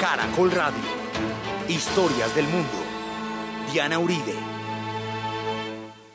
[0.00, 0.80] Caracol Radio.
[1.68, 2.68] Historias del mundo.
[3.72, 4.34] Diana Uribe.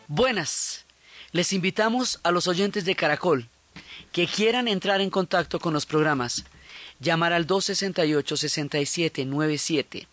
[0.07, 0.85] Buenas.
[1.31, 3.49] Les invitamos a los oyentes de Caracol
[4.11, 6.45] que quieran entrar en contacto con los programas,
[6.99, 10.05] llamar al 268-6797,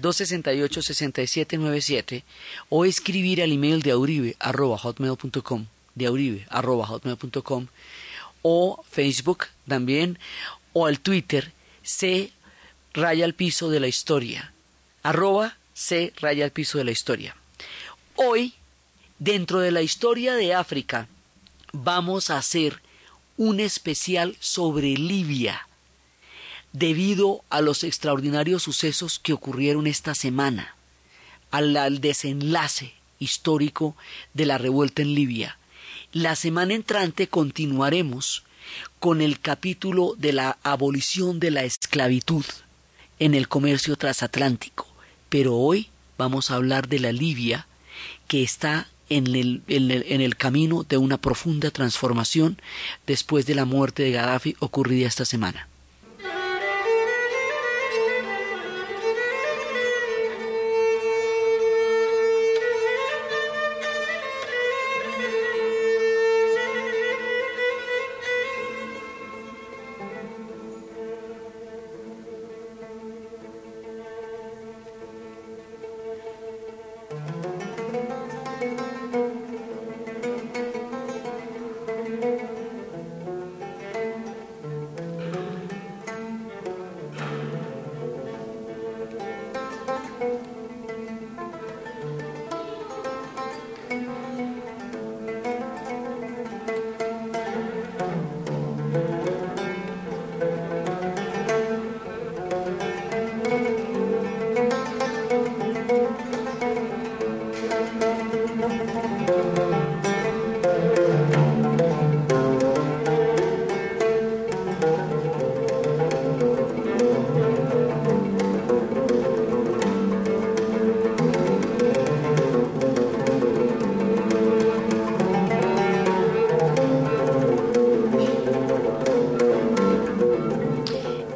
[0.00, 2.24] 268-6797
[2.70, 6.06] o escribir al email de auribe arroba hotmail.com, de
[8.42, 10.18] o Facebook también
[10.72, 11.52] o al Twitter
[11.82, 12.32] C
[12.92, 14.52] raya al piso de la historia,
[15.02, 17.36] arroba C raya al piso de la historia.
[18.16, 18.54] Hoy,
[19.18, 21.08] dentro de la historia de África,
[21.72, 22.82] vamos a hacer
[23.36, 25.66] un especial sobre Libia,
[26.72, 30.74] debido a los extraordinarios sucesos que ocurrieron esta semana,
[31.50, 33.96] al, al desenlace histórico
[34.34, 35.58] de la revuelta en Libia.
[36.12, 38.44] La semana entrante continuaremos
[38.98, 42.44] con el capítulo de la abolición de la esclavitud
[43.20, 44.88] en el comercio transatlántico,
[45.28, 47.68] pero hoy vamos a hablar de la Libia
[48.26, 52.60] que está en el, en, el, en el, camino de una profunda transformación
[53.06, 55.69] después de la muerte de Gaddafi ocurrida esta semana.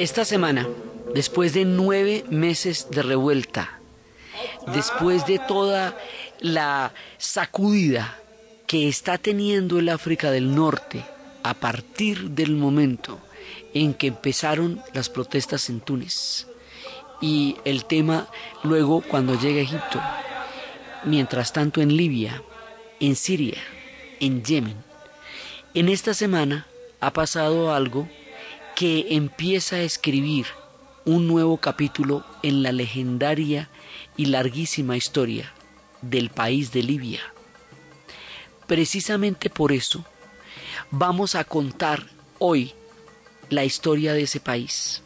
[0.04, 0.68] Esta semana,
[1.14, 3.80] después de nueve meses de revuelta,
[4.66, 5.96] después de toda
[6.40, 8.18] la sacudida
[8.66, 11.02] que está teniendo el África del Norte
[11.42, 13.18] a partir del momento
[13.72, 16.48] en que empezaron las protestas en Túnez
[17.22, 18.28] y el tema
[18.62, 20.02] luego cuando llega a Egipto,
[21.04, 22.42] mientras tanto en Libia,
[23.00, 23.62] en Siria,
[24.20, 24.76] en Yemen,
[25.72, 26.66] en esta semana
[27.00, 28.06] ha pasado algo
[28.74, 30.46] que empieza a escribir
[31.04, 33.68] un nuevo capítulo en la legendaria
[34.16, 35.52] y larguísima historia
[36.02, 37.20] del país de Libia.
[38.66, 40.04] Precisamente por eso
[40.90, 42.06] vamos a contar
[42.38, 42.72] hoy
[43.50, 45.02] la historia de ese país.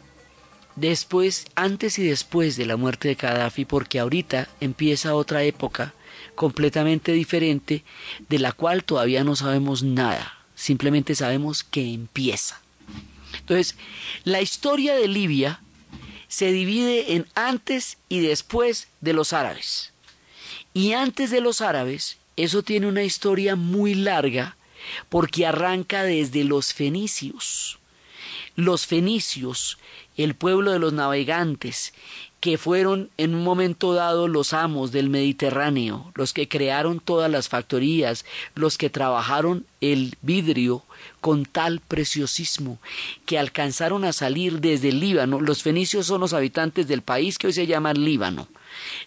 [0.75, 5.93] Después, antes y después de la muerte de Gaddafi, porque ahorita empieza otra época
[6.35, 7.83] completamente diferente
[8.29, 12.61] de la cual todavía no sabemos nada, simplemente sabemos que empieza.
[13.39, 13.75] Entonces,
[14.23, 15.61] la historia de Libia
[16.27, 19.91] se divide en antes y después de los árabes.
[20.73, 24.55] Y antes de los árabes, eso tiene una historia muy larga
[25.09, 27.79] porque arranca desde los fenicios.
[28.55, 29.77] Los fenicios,
[30.17, 31.93] el pueblo de los navegantes,
[32.39, 37.49] que fueron en un momento dado los amos del Mediterráneo, los que crearon todas las
[37.49, 40.83] factorías, los que trabajaron el vidrio
[41.19, 42.79] con tal preciosismo,
[43.25, 45.41] que alcanzaron a salir desde el Líbano.
[45.41, 48.47] Los fenicios son los habitantes del país que hoy se llama Líbano.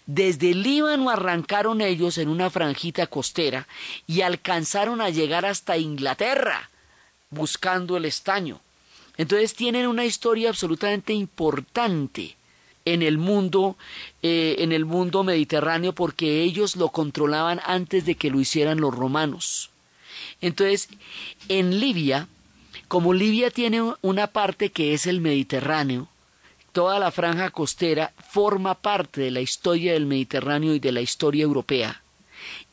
[0.05, 3.67] Desde el Líbano arrancaron ellos en una franjita costera
[4.05, 6.69] y alcanzaron a llegar hasta Inglaterra,
[7.31, 8.59] buscando el estaño.
[9.17, 12.35] Entonces tienen una historia absolutamente importante
[12.85, 13.77] en el mundo
[14.21, 18.93] eh, en el mundo mediterráneo porque ellos lo controlaban antes de que lo hicieran los
[18.93, 19.69] romanos.
[20.41, 20.89] Entonces,
[21.47, 22.27] en Libia,
[22.87, 26.09] como Libia tiene una parte que es el Mediterráneo,
[26.71, 31.43] toda la franja costera forma parte de la historia del Mediterráneo y de la historia
[31.43, 32.03] europea.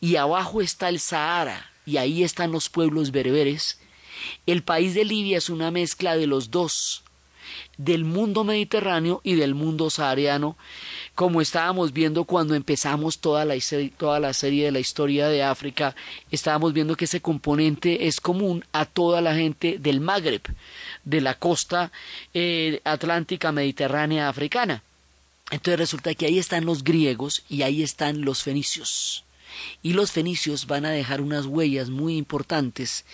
[0.00, 3.80] Y abajo está el Sahara, y ahí están los pueblos bereberes.
[4.46, 7.04] El país de Libia es una mezcla de los dos,
[7.76, 10.56] del mundo mediterráneo y del mundo sahariano,
[11.14, 13.54] como estábamos viendo cuando empezamos toda la,
[13.96, 15.94] toda la serie de la historia de África,
[16.30, 20.42] estábamos viendo que ese componente es común a toda la gente del Magreb,
[21.04, 21.92] de la costa
[22.34, 24.82] eh, atlántica mediterránea africana.
[25.50, 29.24] Entonces resulta que ahí están los griegos y ahí están los fenicios.
[29.82, 33.04] Y los fenicios van a dejar unas huellas muy importantes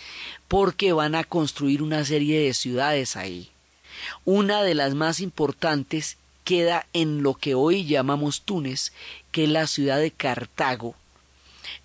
[0.48, 3.50] porque van a construir una serie de ciudades ahí.
[4.24, 8.92] Una de las más importantes queda en lo que hoy llamamos Túnez,
[9.32, 10.94] que es la ciudad de Cartago,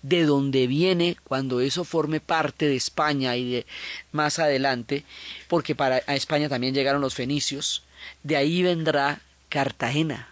[0.02, 3.66] de donde viene cuando eso forme parte de España y de
[4.12, 5.04] más adelante,
[5.48, 7.82] porque para España también llegaron los fenicios,
[8.22, 10.31] de ahí vendrá Cartagena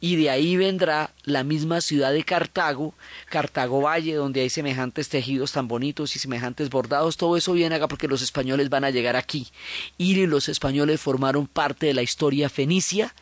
[0.00, 2.94] y de ahí vendrá la misma ciudad de Cartago,
[3.28, 7.88] Cartago Valle, donde hay semejantes tejidos tan bonitos y semejantes bordados, todo eso viene acá
[7.88, 9.48] porque los españoles van a llegar aquí.
[9.96, 13.14] Y los españoles formaron parte de la historia fenicia,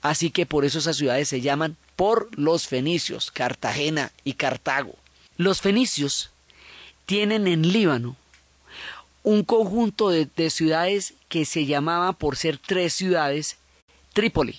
[0.00, 4.94] así que por eso esas ciudades se llaman por los fenicios, Cartagena y Cartago.
[5.36, 6.30] Los fenicios
[7.04, 8.16] tienen en Líbano
[9.22, 13.56] un conjunto de, de ciudades que se llamaba por ser tres ciudades
[14.12, 14.58] Trípoli,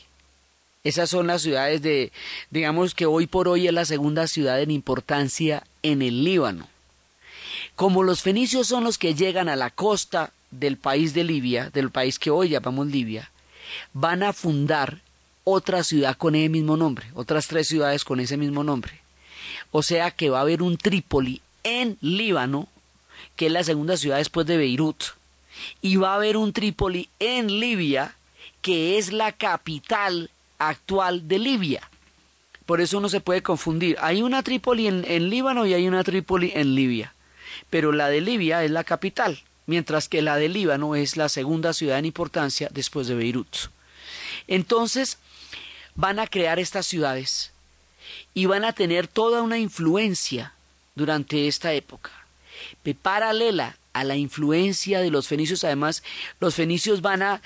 [0.83, 2.12] esas son las ciudades de,
[2.50, 6.68] digamos que hoy por hoy es la segunda ciudad en importancia en el Líbano.
[7.75, 11.89] Como los fenicios son los que llegan a la costa del país de Libia, del
[11.89, 13.31] país que hoy llamamos Libia,
[13.94, 15.00] van a fundar
[15.45, 19.00] otra ciudad con ese mismo nombre, otras tres ciudades con ese mismo nombre.
[19.71, 22.68] O sea que va a haber un Trípoli en Líbano,
[23.38, 25.03] que es la segunda ciudad después de Beirut,
[25.81, 28.15] y va a haber un Trípoli en Libia,
[28.62, 30.29] que es la capital
[30.69, 31.89] actual de Libia.
[32.65, 33.98] Por eso uno se puede confundir.
[34.00, 37.13] Hay una Trípoli en, Líbano y hay una Trípoli en Libia.
[37.69, 41.74] Pero la de Libia es la capital, mientras que la de Líbano es la segunda
[41.74, 43.56] ciudad en importancia después de Beirut.
[44.48, 45.18] Entonces,
[45.95, 47.51] van a crear estas ciudades
[48.33, 50.54] y van a tener toda una influencia
[50.95, 52.12] durante esta época.
[53.01, 55.63] Paralela a la influencia de los fenicios.
[55.63, 56.04] Además,
[56.40, 57.42] los fenicios van a,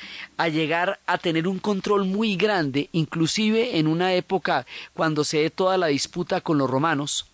[0.50, 5.78] llegar a tener un control muy grande, inclusive en una época cuando se dé toda
[5.78, 7.26] la disputa con los romanos.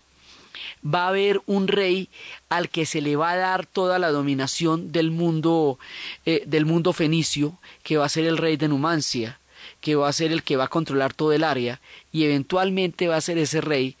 [0.84, 2.10] Va a haber un rey
[2.48, 5.78] al que se le va a dar toda la dominación del mundo,
[6.26, 9.40] eh, del mundo fenicio, que va a ser el rey de Numancia
[9.80, 13.16] que va a ser el que va a controlar todo el área y eventualmente va
[13.16, 13.96] a ser ese rey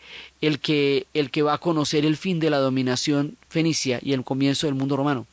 [0.46, 4.24] el que, el que va a conocer el fin de la dominación fenicia y el
[4.24, 5.26] comienzo del mundo romano.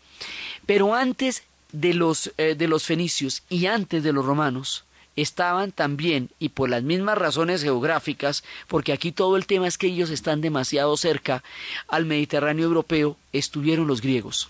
[0.65, 4.85] Pero antes de los, eh, de los fenicios y antes de los romanos,
[5.15, 9.87] estaban también, y por las mismas razones geográficas, porque aquí todo el tema es que
[9.87, 11.43] ellos están demasiado cerca
[11.87, 14.49] al Mediterráneo europeo, estuvieron los griegos.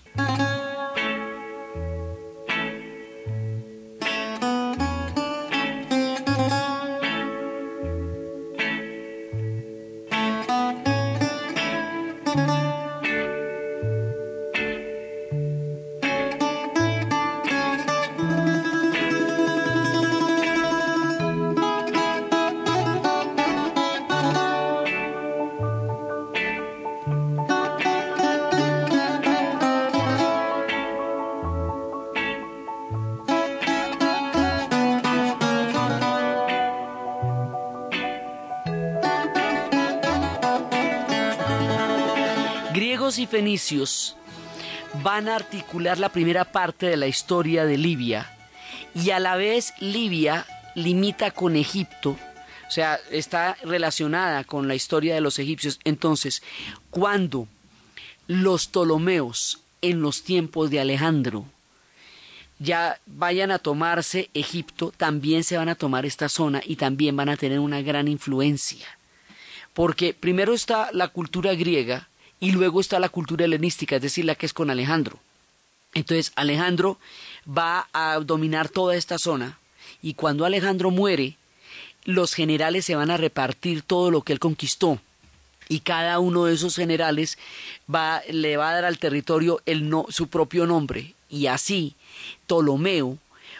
[43.32, 44.14] Fenicios
[45.02, 48.30] van a articular la primera parte de la historia de Libia
[48.94, 50.44] y a la vez Libia
[50.74, 55.80] limita con Egipto, o sea, está relacionada con la historia de los egipcios.
[55.84, 56.42] Entonces,
[56.90, 57.48] cuando
[58.26, 61.46] los Ptolomeos en los tiempos de Alejandro
[62.58, 67.30] ya vayan a tomarse Egipto, también se van a tomar esta zona y también van
[67.30, 68.86] a tener una gran influencia.
[69.72, 72.10] Porque primero está la cultura griega,
[72.42, 75.20] y luego está la cultura helenística, es decir, la que es con Alejandro.
[75.94, 76.98] Entonces Alejandro
[77.46, 79.60] va a dominar toda esta zona
[80.02, 81.36] y cuando Alejandro muere,
[82.04, 84.98] los generales se van a repartir todo lo que él conquistó
[85.68, 87.38] y cada uno de esos generales
[87.92, 91.94] va, le va a dar al territorio el no, su propio nombre y así
[92.48, 93.18] Ptolomeo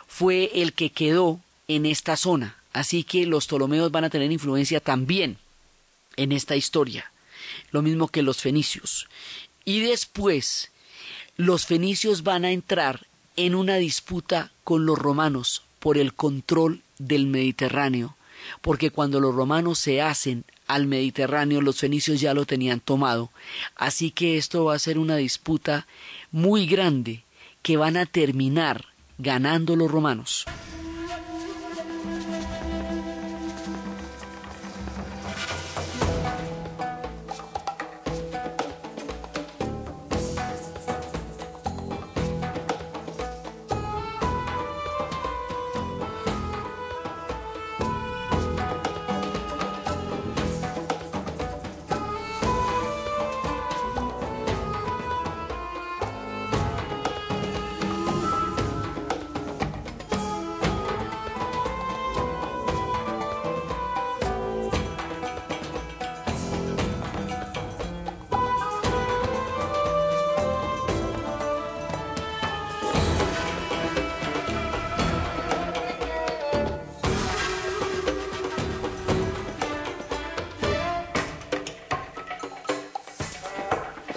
[0.08, 2.56] fue el que quedó en esta zona.
[2.72, 5.38] Así que los Ptolomeos van a tener influencia también
[6.16, 7.11] en esta historia
[7.72, 9.08] lo mismo que los fenicios.
[9.64, 10.70] Y después
[11.36, 17.26] los fenicios van a entrar en una disputa con los romanos por el control del
[17.26, 18.16] Mediterráneo,
[18.60, 23.30] porque cuando los romanos se hacen al Mediterráneo, los fenicios ya lo tenían tomado.
[23.74, 25.86] Así que esto va a ser una disputa
[26.30, 27.24] muy grande
[27.62, 28.86] que van a terminar
[29.18, 30.44] ganando los romanos.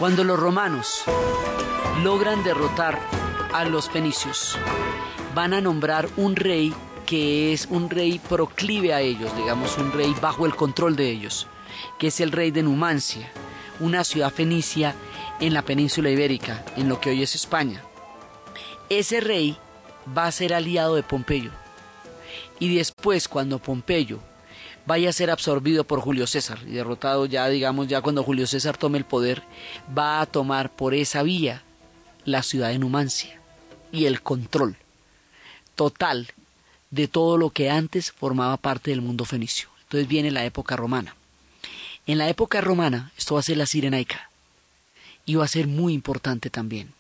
[0.06, 1.02] Cuando los romanos
[2.04, 3.00] logran derrotar
[3.52, 4.56] a los fenicios,
[5.34, 6.76] van a nombrar un rey
[7.08, 11.48] que es un rey proclive a ellos, digamos un rey bajo el control de ellos,
[11.98, 13.32] que es el rey de Numancia,
[13.80, 14.94] una ciudad fenicia
[15.40, 17.82] en la península ibérica, en lo que hoy es España.
[18.90, 19.58] Ese rey
[20.16, 21.50] va a ser aliado de Pompeyo.
[22.60, 24.20] Y después, cuando Pompeyo
[24.86, 28.78] vaya a ser absorbido por Julio César y derrotado ya, digamos, ya cuando Julio César
[28.78, 29.44] tome el poder,
[29.98, 31.64] va a tomar por esa vía
[32.24, 33.40] la ciudad de Numancia
[33.92, 34.78] y el control
[35.76, 36.28] total
[36.92, 39.70] de todo lo que antes formaba parte del mundo fenicio.
[39.84, 41.16] Entonces viene la época romana.
[42.08, 44.30] En la época romana, esto va a ser la Sirenaica,
[45.26, 46.94] y va a ser muy importante también.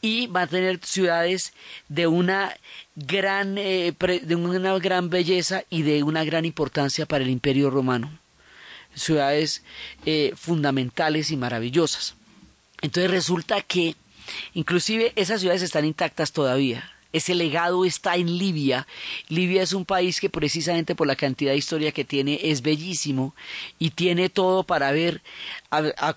[0.00, 1.52] Y va a tener ciudades
[1.88, 2.56] de una
[2.96, 8.18] gran, eh, de una gran belleza y de una gran importancia para el imperio romano.
[8.94, 9.62] Ciudades
[10.04, 12.14] eh, fundamentales y maravillosas.
[12.82, 13.96] Entonces resulta que
[14.54, 16.91] inclusive esas ciudades están intactas todavía.
[17.12, 18.86] Ese legado está en Libia.
[19.28, 23.34] Libia es un país que precisamente por la cantidad de historia que tiene es bellísimo
[23.78, 25.20] y tiene todo para ver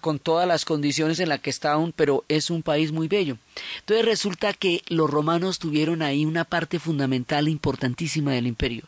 [0.01, 3.37] con todas las condiciones en las que está aún, pero es un país muy bello.
[3.79, 8.83] Entonces resulta que los romanos tuvieron ahí una parte fundamental importantísima del imperio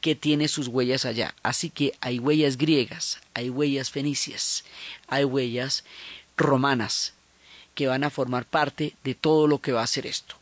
[0.00, 1.34] que tiene sus huellas allá.
[1.42, 4.64] Así que hay huellas griegas, hay huellas fenicias,
[5.08, 5.84] hay huellas
[6.36, 7.14] romanas
[7.74, 10.36] que van a formar parte de todo lo que va a ser esto.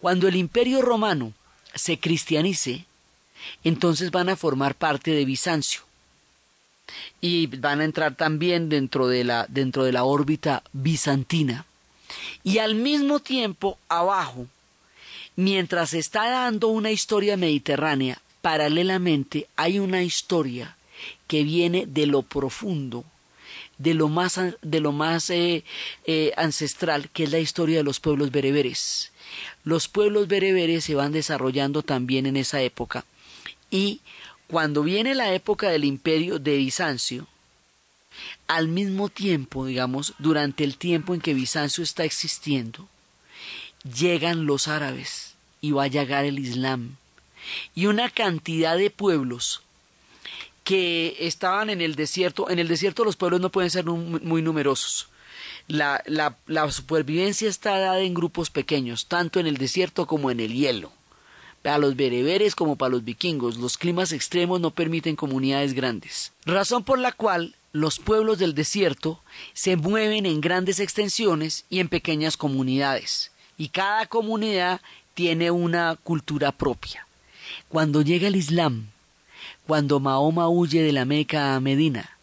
[0.00, 1.32] Cuando el imperio romano
[1.74, 2.86] se cristianice,
[3.64, 5.82] entonces van a formar parte de Bizancio
[7.20, 11.66] y van a entrar también dentro de la, dentro de la órbita bizantina.
[12.42, 14.46] Y al mismo tiempo, abajo,
[15.36, 20.76] mientras está dando una historia mediterránea, paralelamente hay una historia
[21.26, 23.04] que viene de lo profundo,
[23.78, 25.64] de lo más, de lo más eh,
[26.04, 29.12] eh, ancestral, que es la historia de los pueblos bereberes.
[29.64, 33.04] Los pueblos bereberes se van desarrollando también en esa época
[33.70, 34.00] y
[34.46, 37.26] cuando viene la época del imperio de Bizancio,
[38.46, 42.88] al mismo tiempo, digamos, durante el tiempo en que Bizancio está existiendo,
[43.84, 46.96] llegan los árabes y va a llegar el Islam
[47.74, 49.62] y una cantidad de pueblos
[50.68, 55.08] que estaban en el desierto, en el desierto los pueblos no pueden ser muy numerosos,
[55.66, 60.40] la, la, la supervivencia está dada en grupos pequeños, tanto en el desierto como en
[60.40, 60.92] el hielo.
[61.62, 66.32] Para los bereberes como para los vikingos, los climas extremos no permiten comunidades grandes.
[66.44, 69.22] Razón por la cual los pueblos del desierto
[69.54, 74.82] se mueven en grandes extensiones y en pequeñas comunidades, y cada comunidad
[75.14, 77.06] tiene una cultura propia.
[77.70, 78.88] Cuando llega el Islam,
[79.68, 82.16] cuando Mahoma huye de la Meca a Medina,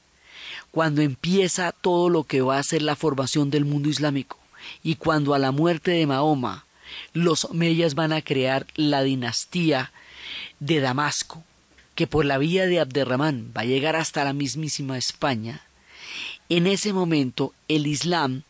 [0.72, 4.40] cuando empieza todo lo que va a ser la formación del mundo islámico
[4.82, 6.66] y cuando a la muerte de Mahoma
[7.14, 9.92] los omeyas van a crear la dinastía
[10.60, 11.44] de Damasco,
[11.94, 15.62] que por la vía de Abderramán va a llegar hasta la mismísima España,
[16.50, 18.42] en ese momento el Islam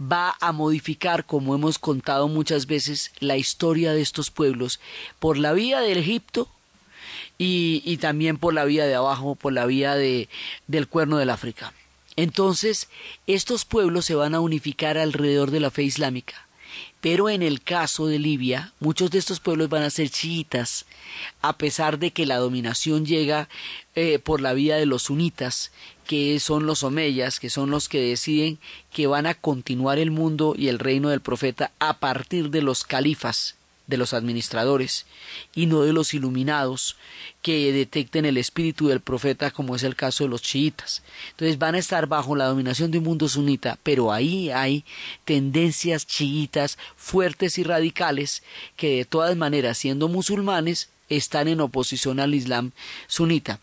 [0.00, 4.80] va a modificar, como hemos contado muchas veces, la historia de estos pueblos
[5.18, 6.48] por la vía del Egipto
[7.38, 10.28] y, también por la vía de abajo, por la vía de,
[10.66, 11.72] del cuerno del África.
[12.16, 12.88] Entonces,
[13.26, 16.46] estos pueblos se van a unificar alrededor de la fe islámica.
[17.00, 20.86] Pero en el caso de Libia, muchos de estos pueblos van a ser chiitas,
[21.42, 23.48] a pesar de que la dominación llega
[23.94, 25.70] eh, por la vía de los sunitas,
[26.06, 28.58] que son los omeyas, que son los que deciden
[28.90, 32.84] que van a continuar el mundo y el reino del profeta a partir de los
[32.84, 35.06] califas, de los administradores
[35.54, 36.96] y no de los iluminados
[37.42, 41.02] que detecten el espíritu del profeta como es el caso de los chiitas.
[41.30, 44.84] Entonces van a estar bajo la dominación de un mundo sunita, pero ahí hay
[45.24, 48.42] tendencias chiitas fuertes y radicales
[48.76, 52.72] que de todas maneras siendo musulmanes están en oposición al Islam
[53.06, 53.60] sunita.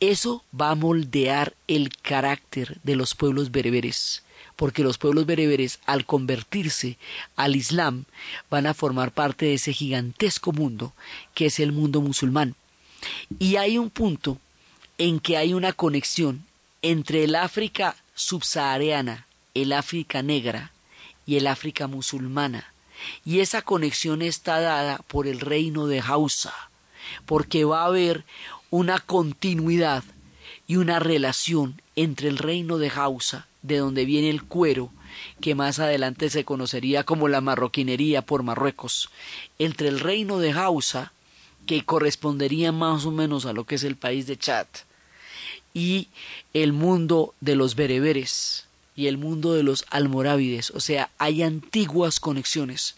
[0.00, 4.24] Eso va a moldear el carácter de los pueblos bereberes
[4.62, 6.96] porque los pueblos bereberes, al convertirse
[7.34, 8.04] al Islam,
[8.48, 10.92] van a formar parte de ese gigantesco mundo
[11.34, 12.54] que es el mundo musulmán.
[13.40, 14.38] Y hay un punto
[14.98, 16.46] en que hay una conexión
[16.80, 20.70] entre el África subsahariana, el África negra
[21.26, 22.72] y el África musulmana.
[23.24, 26.54] Y esa conexión está dada por el reino de Hausa,
[27.26, 28.24] porque va a haber
[28.70, 30.04] una continuidad
[30.68, 34.90] y una relación entre el reino de Hausa de donde viene el cuero,
[35.40, 39.10] que más adelante se conocería como la marroquinería por Marruecos,
[39.58, 41.12] entre el reino de Hausa,
[41.66, 44.66] que correspondería más o menos a lo que es el país de Chad,
[45.74, 46.08] y
[46.52, 52.20] el mundo de los bereberes, y el mundo de los almorávides, o sea, hay antiguas
[52.20, 52.96] conexiones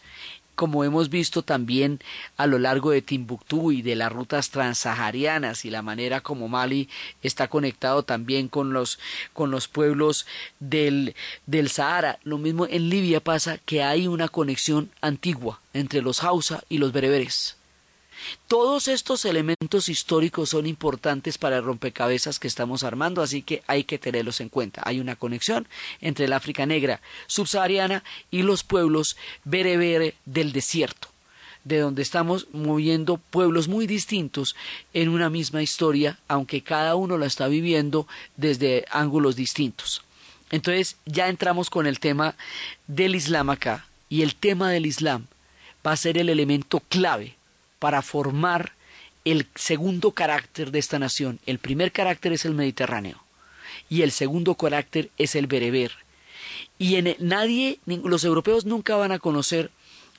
[0.54, 2.00] como hemos visto también
[2.36, 6.88] a lo largo de Timbuktu y de las rutas transsaharianas y la manera como Mali
[7.22, 8.98] está conectado también con los,
[9.32, 10.26] con los pueblos
[10.60, 11.14] del,
[11.46, 12.18] del Sahara.
[12.22, 16.92] Lo mismo en Libia pasa que hay una conexión antigua entre los Hausa y los
[16.92, 17.56] bereberes.
[18.48, 23.84] Todos estos elementos históricos son importantes para el rompecabezas que estamos armando, así que hay
[23.84, 24.82] que tenerlos en cuenta.
[24.84, 25.66] Hay una conexión
[26.00, 31.08] entre el África negra subsahariana y los pueblos berebere del desierto
[31.64, 34.54] de donde estamos moviendo pueblos muy distintos
[34.92, 40.02] en una misma historia, aunque cada uno la está viviendo desde ángulos distintos.
[40.50, 42.36] Entonces ya entramos con el tema
[42.86, 45.26] del Islam acá, y el tema del Islam
[45.86, 47.36] va a ser el elemento clave
[47.84, 48.72] para formar
[49.26, 51.38] el segundo carácter de esta nación.
[51.44, 53.22] El primer carácter es el Mediterráneo
[53.90, 55.92] y el segundo carácter es el bereber.
[56.78, 59.70] Y en nadie, los europeos nunca van a conocer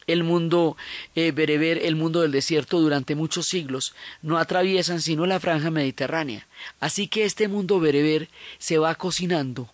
[0.06, 0.78] el mundo
[1.16, 6.46] eh, bereber, el mundo del desierto durante muchos siglos, no atraviesan sino la franja mediterránea.
[6.80, 8.30] Así que este mundo bereber
[8.60, 9.72] se va cocinando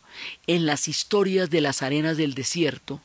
[0.48, 3.02] en las historias de las arenas del desierto,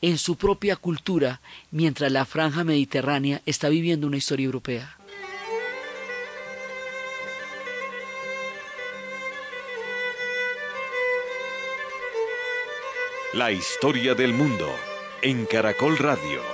[0.00, 4.96] en su propia cultura mientras la franja mediterránea está viviendo una historia europea.
[13.32, 14.72] La historia del mundo
[15.22, 16.53] en Caracol Radio.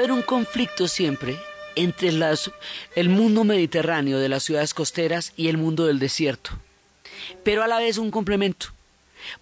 [0.00, 1.38] Haber un conflicto siempre
[1.76, 6.52] entre el mundo mediterráneo de las ciudades costeras y el mundo del desierto,
[7.44, 8.68] pero a la vez un complemento,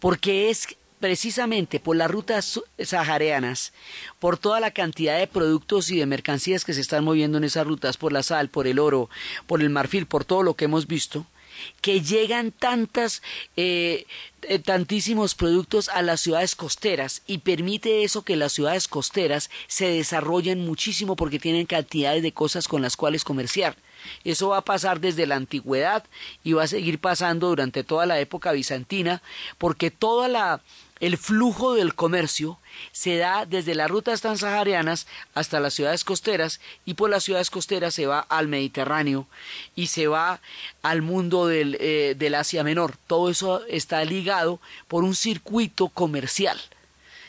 [0.01, 3.73] porque es precisamente por las rutas saharianas,
[4.19, 7.65] por toda la cantidad de productos y de mercancías que se están moviendo en esas
[7.65, 9.09] rutas, por la sal, por el oro,
[9.47, 11.25] por el marfil, por todo lo que hemos visto,
[11.81, 13.23] que llegan tantas,
[13.57, 14.07] eh,
[14.43, 19.89] eh, tantísimos productos a las ciudades costeras y permite eso que las ciudades costeras se
[19.89, 23.77] desarrollen muchísimo porque tienen cantidades de cosas con las cuales comerciar.
[24.25, 26.05] Eso va a pasar desde la antigüedad
[26.45, 29.23] y va a seguir pasando durante toda la época bizantina
[29.59, 30.61] porque toda la
[31.01, 32.59] el flujo del comercio
[32.93, 37.95] se da desde las rutas transaharianas hasta las ciudades costeras y por las ciudades costeras
[37.95, 39.27] se va al Mediterráneo
[39.75, 40.41] y se va
[40.83, 42.97] al mundo del, eh, del Asia Menor.
[43.07, 46.61] Todo eso está ligado por un circuito comercial.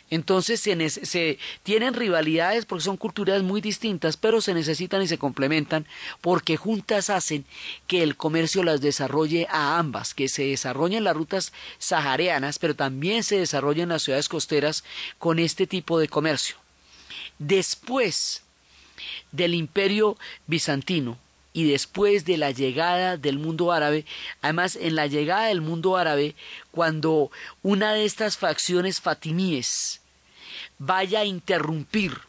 [0.09, 5.17] Entonces se, se, tienen rivalidades porque son culturas muy distintas, pero se necesitan y se
[5.17, 5.85] complementan
[6.21, 7.45] porque juntas hacen
[7.87, 13.23] que el comercio las desarrolle a ambas, que se desarrollen las rutas saharianas, pero también
[13.23, 14.83] se desarrollen las ciudades costeras
[15.17, 16.55] con este tipo de comercio.
[17.37, 18.43] Después
[19.31, 20.17] del imperio
[20.47, 21.17] bizantino,
[21.53, 24.05] y después de la llegada del mundo árabe,
[24.41, 26.35] además en la llegada del mundo árabe,
[26.71, 27.31] cuando
[27.63, 30.01] una de estas facciones fatimíes
[30.77, 32.19] vaya a interrumpir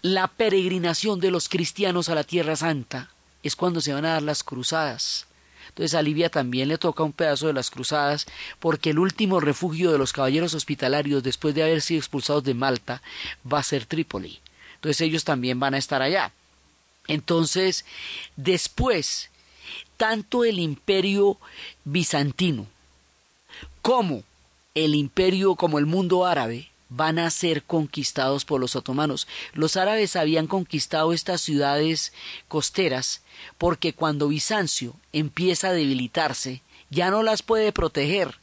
[0.00, 3.10] la peregrinación de los cristianos a la Tierra Santa,
[3.42, 5.26] es cuando se van a dar las cruzadas.
[5.68, 8.26] Entonces a Libia también le toca un pedazo de las cruzadas,
[8.60, 13.00] porque el último refugio de los caballeros hospitalarios después de haber sido expulsados de Malta
[13.50, 14.40] va a ser Trípoli.
[14.74, 16.32] Entonces ellos también van a estar allá.
[17.08, 17.84] Entonces,
[18.36, 19.30] después,
[19.96, 21.38] tanto el imperio
[21.84, 22.66] bizantino
[23.82, 24.22] como
[24.74, 29.26] el imperio, como el mundo árabe, van a ser conquistados por los otomanos.
[29.54, 32.12] Los árabes habían conquistado estas ciudades
[32.48, 33.22] costeras
[33.58, 38.41] porque cuando Bizancio empieza a debilitarse, ya no las puede proteger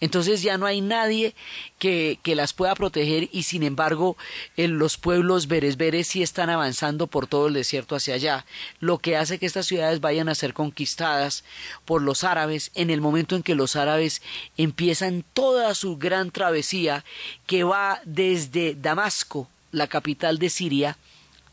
[0.00, 1.34] entonces ya no hay nadie
[1.78, 4.16] que, que las pueda proteger y sin embargo
[4.56, 8.46] en los pueblos beresberes sí están avanzando por todo el desierto hacia allá,
[8.80, 11.44] lo que hace que estas ciudades vayan a ser conquistadas
[11.84, 14.22] por los árabes en el momento en que los árabes
[14.56, 17.04] empiezan toda su gran travesía
[17.46, 20.98] que va desde Damasco, la capital de Siria,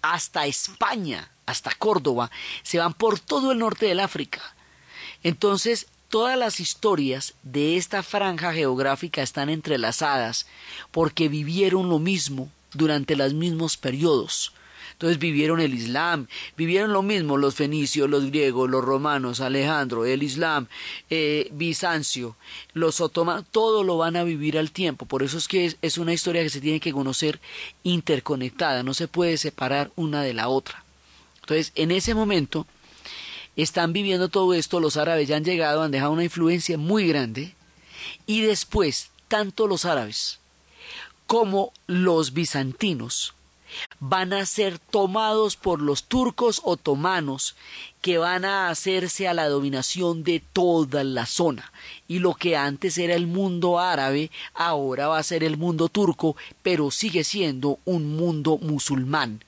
[0.02, 2.32] hasta España, hasta Córdoba,
[2.64, 4.42] se van por todo el norte del África.
[5.24, 10.48] Entonces, Todas las historias de esta franja geográfica están entrelazadas
[10.92, 14.54] porque vivieron lo mismo durante los mismos periodos.
[14.94, 20.24] Entonces vivieron el Islam, vivieron lo mismo los fenicios, los griegos, los romanos, Alejandro, el
[20.24, 20.68] Islam,
[21.10, 22.38] eh, Bizancio,
[22.74, 25.06] los otomanos, todo lo van a vivir al tiempo.
[25.06, 27.40] Por eso es que es una historia que se tiene que conocer
[27.84, 30.84] interconectada, no se puede separar una de la otra.
[31.42, 32.66] Entonces, en ese momento,
[33.64, 37.56] están viviendo todo esto, los árabes ya han llegado, han dejado una influencia muy grande,
[38.26, 40.40] y después, tanto los árabes
[41.26, 43.34] como los bizantinos
[44.00, 47.56] van a ser tomados por los turcos otomanos
[48.02, 51.72] que van a hacerse a la dominación de toda la zona.
[52.08, 56.38] Y lo que antes era el mundo árabe, ahora va a ser el mundo turco,
[56.64, 59.44] pero sigue siendo un mundo musulmán.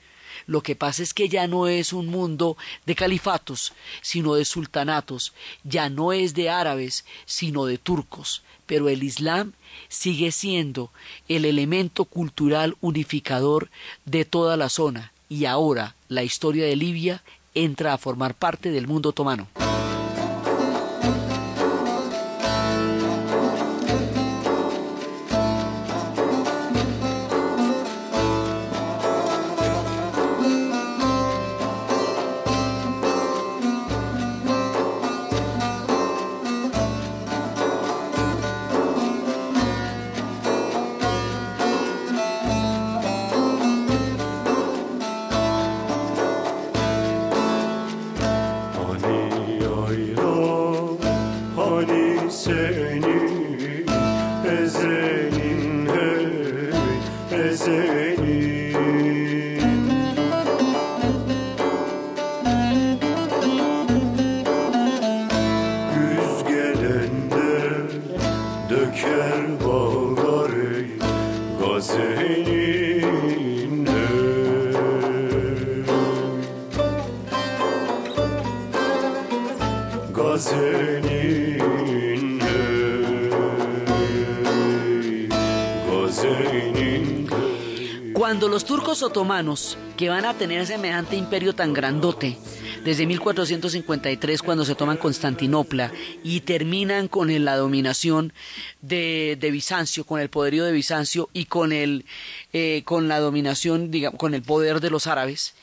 [0.49, 2.57] Lo que pasa es que ya no es un mundo
[2.87, 5.31] de califatos, sino de sultanatos,
[5.63, 8.41] ya no es de árabes, sino de turcos.
[8.65, 9.53] Pero el Islam
[9.89, 10.89] sigue siendo
[11.27, 13.69] el elemento cultural unificador
[14.05, 17.21] de toda la zona y ahora la historia de Libia
[17.53, 19.47] entra a formar parte del mundo otomano.
[51.79, 52.33] Cuando los
[88.69, 92.37] turcos otomanos, que van a tener semejante imperio tan grandote,
[92.83, 95.91] desde 1453 cuando se toman Constantinopla
[96.23, 98.31] y terminan con la dominación
[98.83, 102.05] de, Bizancio, con el poderío de Bizancio y con, el,
[102.53, 105.55] eh, con la dominación, digamos, con el poder de los árabes,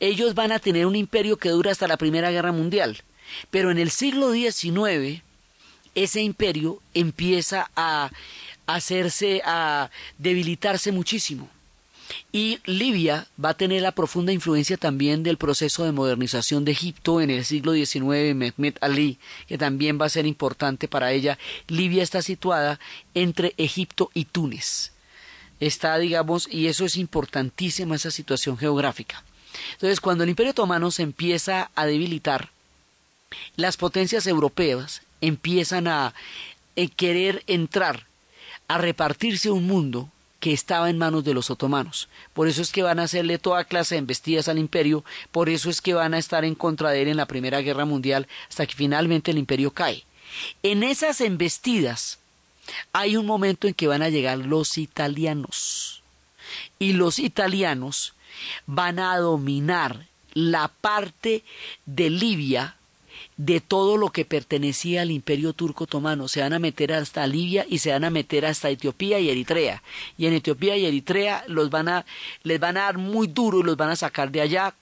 [0.00, 3.02] ellos van a tener un imperio que dura hasta la Primera Guerra Mundial.
[3.50, 5.20] Pero en el siglo XIX,
[5.94, 8.10] ese imperio empieza a
[8.66, 11.50] hacerse, a debilitarse muchísimo.
[12.32, 17.20] Y Libia va a tener la profunda influencia también del proceso de modernización de Egipto
[17.20, 21.38] en el siglo XIX, Mehmet Ali, que también va a ser importante para ella.
[21.68, 22.80] Libia está situada
[23.14, 24.92] entre Egipto y Túnez.
[25.60, 29.22] Está, digamos, y eso es importantísima esa situación geográfica.
[29.74, 32.50] Entonces, cuando el Imperio Otomano se empieza a debilitar,
[33.56, 36.14] las potencias europeas empiezan a
[36.76, 38.06] eh, querer entrar
[38.68, 40.10] a repartirse un mundo
[40.42, 42.08] que estaba en manos de los otomanos.
[42.32, 45.70] Por eso es que van a hacerle toda clase de embestidas al imperio, por eso
[45.70, 48.66] es que van a estar en contra de él en la Primera Guerra Mundial, hasta
[48.66, 50.04] que finalmente el imperio cae.
[50.64, 52.18] En esas embestidas
[52.92, 56.02] hay un momento en que van a llegar los italianos.
[56.80, 58.14] Y los italianos
[58.66, 61.44] van a dominar la parte
[61.86, 62.78] de Libia
[63.36, 66.28] de todo lo que pertenecía al imperio turco otomano.
[66.28, 69.82] Se van a meter hasta Libia y se van a meter hasta Etiopía y Eritrea.
[70.18, 72.04] Y en Etiopía y Eritrea los van a,
[72.42, 74.74] les van a dar muy duro y los van a sacar de allá,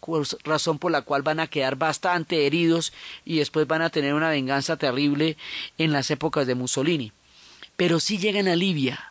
[0.45, 2.93] razón por la cual van a quedar bastante heridos
[3.25, 5.37] y después van a tener una venganza terrible
[5.79, 7.13] en las épocas de Mussolini.
[7.77, 9.10] Pero si llegan a Libia,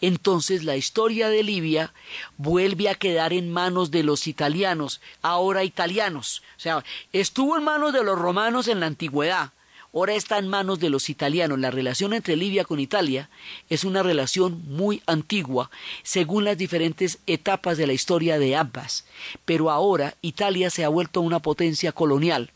[0.00, 1.92] entonces la historia de Libia
[2.36, 6.42] vuelve a quedar en manos de los italianos, ahora italianos.
[6.56, 9.52] O sea, estuvo en manos de los romanos en la antigüedad,
[9.92, 11.58] ahora está en manos de los italianos.
[11.58, 13.30] La relación entre Libia con Italia
[13.70, 15.70] es una relación muy antigua,
[16.02, 19.04] según las diferentes etapas de la historia de Abbas.
[19.44, 22.50] Pero ahora Italia se ha vuelto una potencia colonial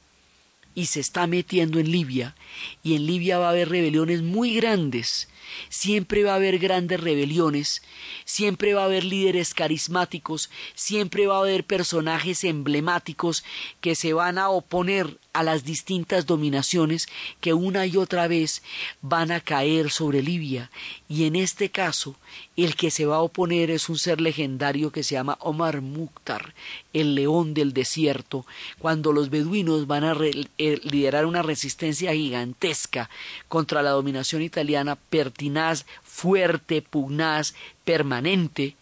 [0.75, 2.37] y se está metiendo en Libia,
[2.83, 5.29] y en Libia va a haber rebeliones muy grandes
[5.69, 7.83] Siempre va a haber grandes rebeliones,
[8.25, 13.45] siempre va a haber líderes carismáticos, siempre va a haber personajes emblemáticos
[13.81, 17.09] que se van a oponer a las distintas dominaciones
[17.41, 18.63] que una y otra vez
[19.01, 20.71] van a caer sobre Libia.
[21.09, 22.17] Y en este caso,
[22.57, 26.55] el que se va a oponer es un ser legendario que se llama Omar Mukhtar,
[26.93, 28.45] el león del desierto,
[28.79, 30.17] cuando los beduinos van a
[30.59, 33.09] eh, liderar una resistencia gigantesca
[33.49, 34.97] contra la dominación italiana,
[35.41, 38.77] pertinaz, fuerte, pugnaz, permanente,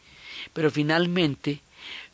[0.52, 1.60] pero finalmente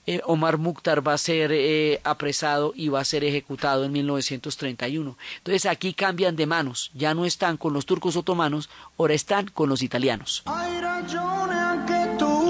[0.06, 5.16] eh, Omar Mukhtar va a ser eh, apresado y va a ser ejecutado en 1931.
[5.38, 9.70] Entonces aquí cambian de manos, ya no están con los turcos otomanos, ahora están con
[9.70, 10.42] los italianos.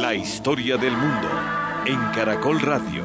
[0.01, 1.29] La historia del mundo
[1.87, 3.05] en Caracol Radio.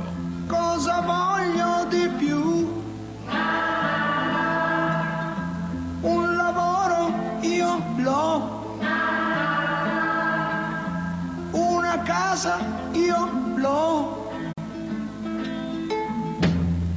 [12.09, 12.57] Casa
[12.93, 14.31] io l'ho.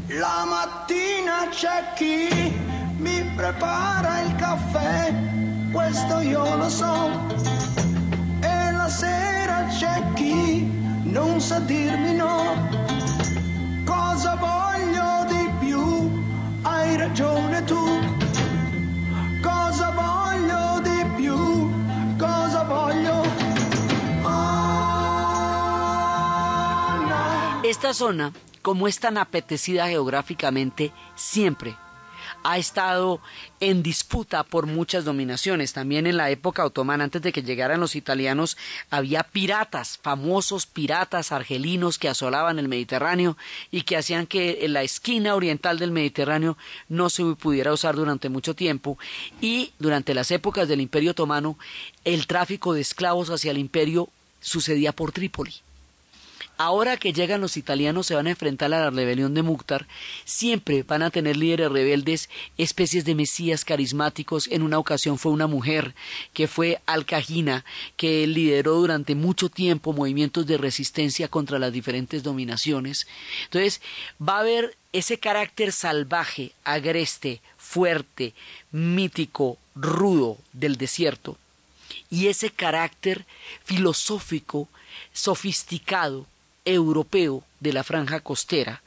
[0.07, 2.29] La mattina c'è chi
[2.97, 5.13] mi prepara il caffè,
[5.71, 6.95] questo io lo so.
[8.41, 10.67] E la sera c'è chi
[11.03, 12.69] non sa dirmi no.
[13.85, 16.23] Cosa voglio di più?
[16.63, 18.22] Hai ragione tu.
[27.95, 31.75] Zona, como es tan apetecida geográficamente, siempre
[32.45, 33.21] ha estado
[33.61, 35.73] en disputa por muchas dominaciones.
[35.73, 38.57] También en la época otomana, antes de que llegaran los italianos,
[38.91, 43.37] había piratas, famosos piratas argelinos que asolaban el Mediterráneo
[43.71, 46.57] y que hacían que la esquina oriental del Mediterráneo
[46.89, 48.99] no se pudiera usar durante mucho tiempo.
[49.41, 51.59] Y durante las épocas del Imperio Otomano,
[52.05, 54.09] el tráfico de esclavos hacia el imperio
[54.41, 55.55] sucedía por Trípoli.
[56.57, 59.87] Ahora que llegan los italianos se van a enfrentar a la rebelión de Mukhtar,
[60.25, 62.29] siempre van a tener líderes rebeldes,
[62.59, 64.49] especies de mesías carismáticos.
[64.49, 65.95] En una ocasión fue una mujer
[66.33, 67.65] que fue Al-Kahina,
[67.97, 73.07] que lideró durante mucho tiempo movimientos de resistencia contra las diferentes dominaciones.
[73.45, 73.81] Entonces,
[74.21, 78.35] va a haber ese carácter salvaje, agreste, fuerte,
[78.71, 81.39] mítico, rudo del desierto
[82.11, 83.25] y ese carácter
[83.65, 84.69] filosófico,
[85.13, 86.27] sofisticado,
[86.65, 88.83] europeo de la franja costera,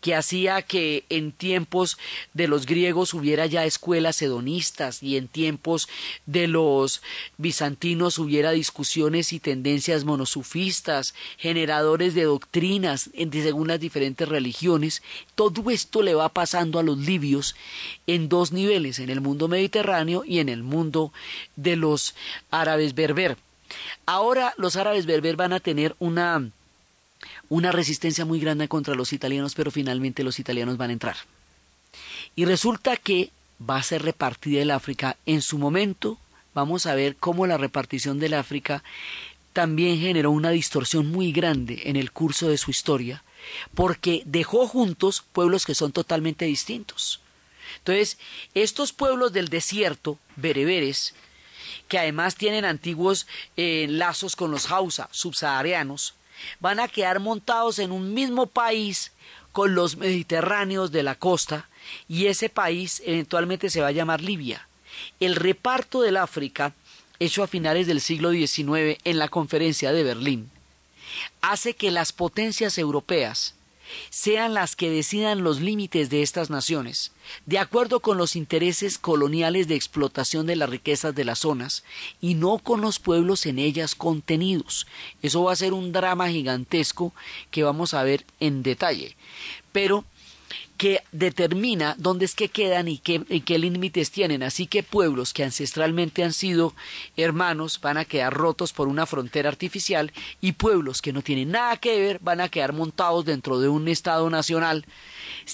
[0.00, 1.98] que hacía que en tiempos
[2.34, 5.88] de los griegos hubiera ya escuelas hedonistas y en tiempos
[6.24, 7.02] de los
[7.36, 15.02] bizantinos hubiera discusiones y tendencias monosufistas, generadores de doctrinas según las diferentes religiones,
[15.34, 17.54] todo esto le va pasando a los libios
[18.06, 21.12] en dos niveles, en el mundo mediterráneo y en el mundo
[21.54, 22.14] de los
[22.50, 23.36] árabes berber.
[24.04, 26.50] Ahora los árabes berber van a tener una
[27.48, 31.16] una resistencia muy grande contra los italianos, pero finalmente los italianos van a entrar.
[32.34, 35.16] Y resulta que va a ser repartida el África.
[35.26, 36.18] En su momento
[36.54, 38.82] vamos a ver cómo la repartición del África
[39.52, 43.22] también generó una distorsión muy grande en el curso de su historia,
[43.74, 47.20] porque dejó juntos pueblos que son totalmente distintos.
[47.78, 48.18] Entonces,
[48.54, 51.14] estos pueblos del desierto, bereberes,
[51.88, 56.14] que además tienen antiguos eh, lazos con los Hausa subsaharianos,
[56.60, 59.12] van a quedar montados en un mismo país
[59.52, 61.68] con los mediterráneos de la costa
[62.08, 64.68] y ese país eventualmente se va a llamar Libia.
[65.20, 66.74] El reparto del África,
[67.18, 70.50] hecho a finales del siglo XIX en la conferencia de Berlín,
[71.40, 73.54] hace que las potencias europeas
[74.10, 77.12] sean las que decidan los límites de estas naciones,
[77.44, 81.84] de acuerdo con los intereses coloniales de explotación de las riquezas de las zonas,
[82.20, 84.86] y no con los pueblos en ellas contenidos.
[85.22, 87.12] Eso va a ser un drama gigantesco
[87.50, 89.16] que vamos a ver en detalle.
[89.72, 90.04] Pero
[90.76, 94.42] que determina dónde es que quedan y qué, límites tienen.
[94.42, 96.74] Así que pueblos que ancestralmente han sido
[97.16, 101.76] hermanos van a quedar rotos por una frontera artificial y pueblos que no tienen nada
[101.78, 104.84] que ver van a quedar montados dentro de un Estado nacional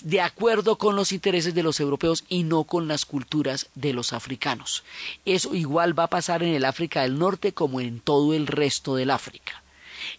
[0.02, 4.12] de acuerdo con los intereses de los europeos y no con las culturas de los
[4.12, 4.84] africanos.
[5.24, 8.96] Eso igual va a pasar en el África del Norte como en todo el resto
[8.96, 9.62] del África.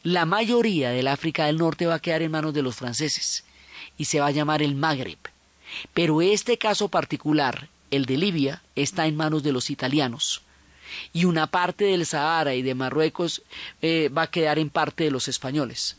[0.02, 3.44] La mayoría del África del Norte va a quedar en manos de los franceses
[3.98, 5.18] y se va a llamar el Magreb.
[5.94, 10.42] Pero este caso particular, el de Libia, está en manos de los italianos.
[11.12, 13.42] Y una parte del Sahara y de Marruecos
[13.82, 15.98] eh, va a quedar en parte de los españoles.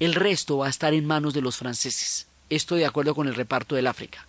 [0.00, 2.26] El resto va a estar en manos de los franceses.
[2.48, 4.26] Esto de acuerdo con el reparto del África.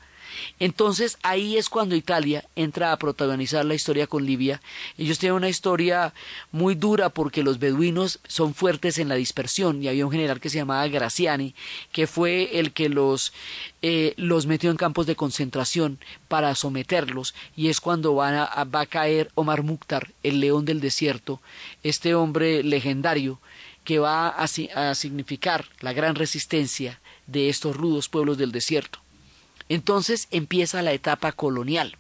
[0.60, 4.62] Entonces ahí es cuando Italia entra a protagonizar la historia con Libia.
[4.98, 6.14] Ellos tienen una historia
[6.52, 10.50] muy dura porque los beduinos son fuertes en la dispersión y había un general que
[10.50, 11.54] se llamaba Graciani
[11.92, 13.34] que fue el que los,
[13.82, 19.32] eh, los metió en campos de concentración para someterlos y es cuando va a caer
[19.36, 21.42] Omar Mukhtar, el león del desierto,
[21.84, 23.40] este hombre legendario
[23.84, 29.00] que va a significar la gran resistencia de estos rudos pueblos del desierto.
[29.70, 31.98] Entonces empieza la etapa colonial.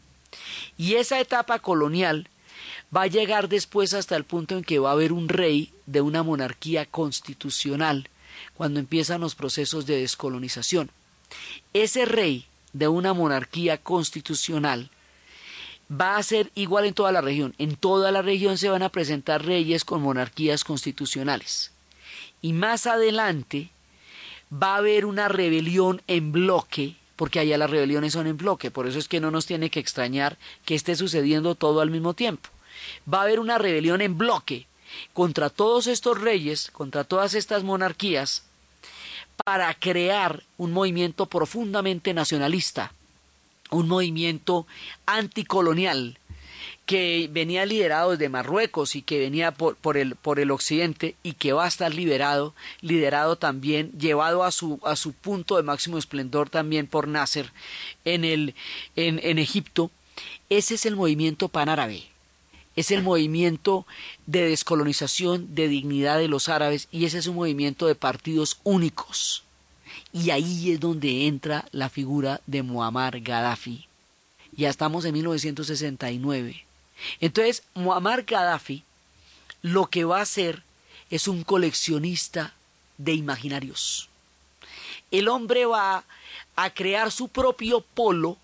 [0.77, 2.29] Y esa etapa colonial
[2.95, 6.01] va a llegar después hasta el punto en que va a haber un rey de
[6.01, 8.09] una monarquía constitucional
[8.55, 10.91] cuando empiezan los procesos de descolonización.
[11.73, 14.89] Ese rey de una monarquía constitucional
[15.89, 17.53] va a ser igual en toda la región.
[17.57, 21.71] En toda la región se van a presentar reyes con monarquías constitucionales.
[22.41, 23.69] Y más adelante
[24.51, 28.87] va a haber una rebelión en bloque, porque allá las rebeliones son en bloque, por
[28.87, 32.49] eso es que no nos tiene que extrañar que esté sucediendo todo al mismo tiempo.
[33.11, 34.67] Va a haber una rebelión en bloque
[35.13, 38.43] contra todos estos reyes, contra todas estas monarquías,
[39.43, 42.93] para crear un movimiento profundamente nacionalista,
[43.71, 44.65] un movimiento
[45.05, 46.17] anticolonial
[46.87, 51.51] que venía liderado desde Marruecos y que venía por, el, por el occidente y que
[51.51, 56.49] va a estar liberado, liderado también, llevado a su, a su punto de máximo esplendor
[56.49, 57.51] también por Nasser
[58.05, 58.55] en, el,
[58.95, 59.91] en, en Egipto.
[60.49, 62.05] Ese es el movimiento panárabe
[62.77, 63.87] es el movimiento
[64.27, 69.43] de descolonización, de dignidad de los árabes, y ese es un movimiento de partidos únicos.
[70.13, 73.87] Y ahí es donde entra la figura de Muammar Gaddafi.
[74.51, 76.66] Ya estamos en 1969.
[77.19, 78.83] Entonces, Muammar Gaddafi
[79.61, 80.63] lo que va a hacer
[81.09, 82.53] es un coleccionista
[82.97, 84.09] de imaginarios.
[85.11, 86.03] El hombre va
[86.55, 88.37] a crear su propio polo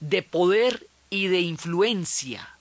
[0.00, 2.56] de poder y de influencia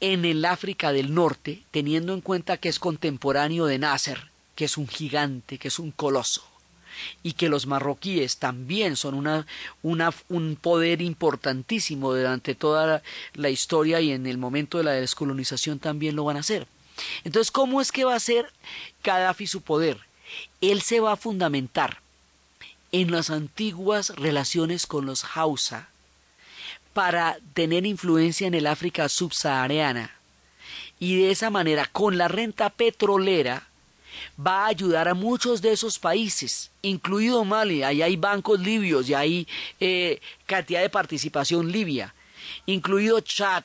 [0.00, 4.76] en el África del Norte, teniendo en cuenta que es contemporáneo de Nasser, que es
[4.76, 6.46] un gigante, que es un coloso,
[7.22, 9.44] y que los marroquíes también son
[9.82, 13.02] un poder importantísimo durante toda
[13.34, 16.66] la historia y en el momento de la descolonización también lo van a hacer.
[17.24, 18.52] Entonces, ¿cómo es que va a ser
[19.02, 19.98] Gaddafi su poder?
[20.60, 22.00] Él se va a fundamentar
[22.92, 25.88] en las antiguas relaciones con los Hausa,
[26.94, 30.12] para tener influencia en el África subsahariana.
[31.00, 33.66] Y de esa manera, con la renta petrolera,
[34.38, 39.14] va a ayudar a muchos de esos países, incluido Mali, ahí hay bancos libios y
[39.14, 39.48] hay
[39.80, 42.14] eh, cantidad de participación libia,
[42.66, 43.64] incluido Chad,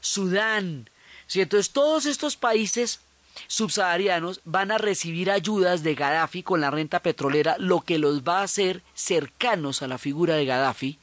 [0.00, 0.88] Sudán.
[1.34, 3.00] Entonces todos estos países
[3.46, 8.40] subsaharianos van a recibir ayudas de Gaddafi con la renta petrolera, lo que los va
[8.40, 10.98] a hacer cercanos a la figura de Gaddafi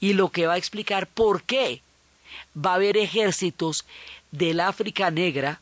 [0.00, 1.82] y lo que va a explicar por qué
[2.56, 3.84] va a haber ejércitos
[4.30, 5.60] del África negra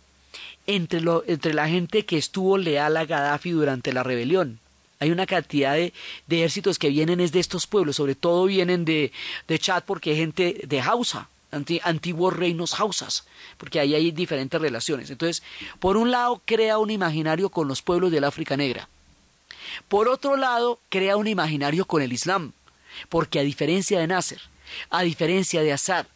[0.76, 4.60] entre, la gente que estuvo leal a Gaddafi durante la rebelión.
[4.98, 5.92] Hay una cantidad de,
[6.28, 9.12] ejércitos que vienen es de estos pueblos, sobre todo vienen de,
[9.48, 11.28] de Chad porque hay gente de Hausa,
[11.82, 15.10] antiguos reinos hausas, porque ahí hay diferentes relaciones.
[15.10, 15.42] Entonces,
[15.78, 18.88] por un lado, crea un imaginario con los pueblos del África Negra.
[19.88, 22.52] Por otro lado, crea un imaginario con el Islam,
[23.08, 24.40] porque a diferencia de Nasser,
[24.90, 26.06] a diferencia de Assad,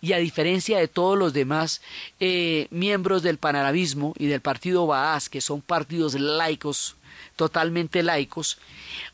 [0.00, 1.80] y a diferencia de todos los demás
[2.20, 6.96] eh, miembros del panarabismo y del partido Baas, que son partidos laicos,
[7.36, 8.58] totalmente laicos,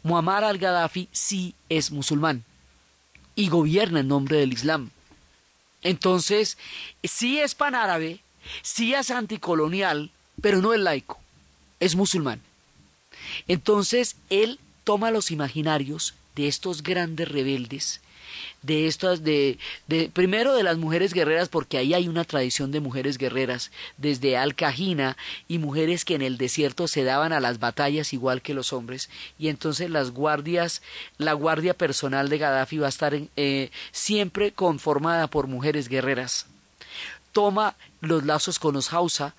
[0.03, 2.45] Muammar al-Gaddafi sí es musulmán
[3.35, 4.91] y gobierna en nombre del Islam.
[5.83, 6.59] Entonces,
[7.05, 8.21] sí es panárabe,
[8.63, 10.11] sí es anticolonial,
[10.43, 11.21] pero no es laico,
[11.79, 12.41] es musulmán.
[13.47, 18.01] Entonces, él toma los imaginarios de estos grandes rebeldes
[18.63, 22.81] de estas de, de primero de las mujeres guerreras porque ahí hay una tradición de
[22.81, 27.59] mujeres guerreras desde Al Cajina y mujeres que en el desierto se daban a las
[27.59, 30.83] batallas igual que los hombres y entonces las guardias
[31.17, 36.47] la guardia personal de Gaddafi va a estar eh, siempre conformada por mujeres guerreras.
[37.33, 39.35] Toma los lazos con los Hausa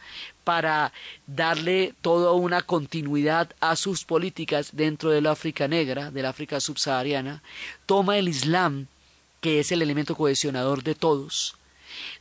[0.50, 0.92] para
[1.28, 7.44] darle toda una continuidad a sus políticas dentro del África negra, del África subsahariana,
[7.86, 8.88] toma el Islam,
[9.42, 11.56] que es el elemento cohesionador de todos,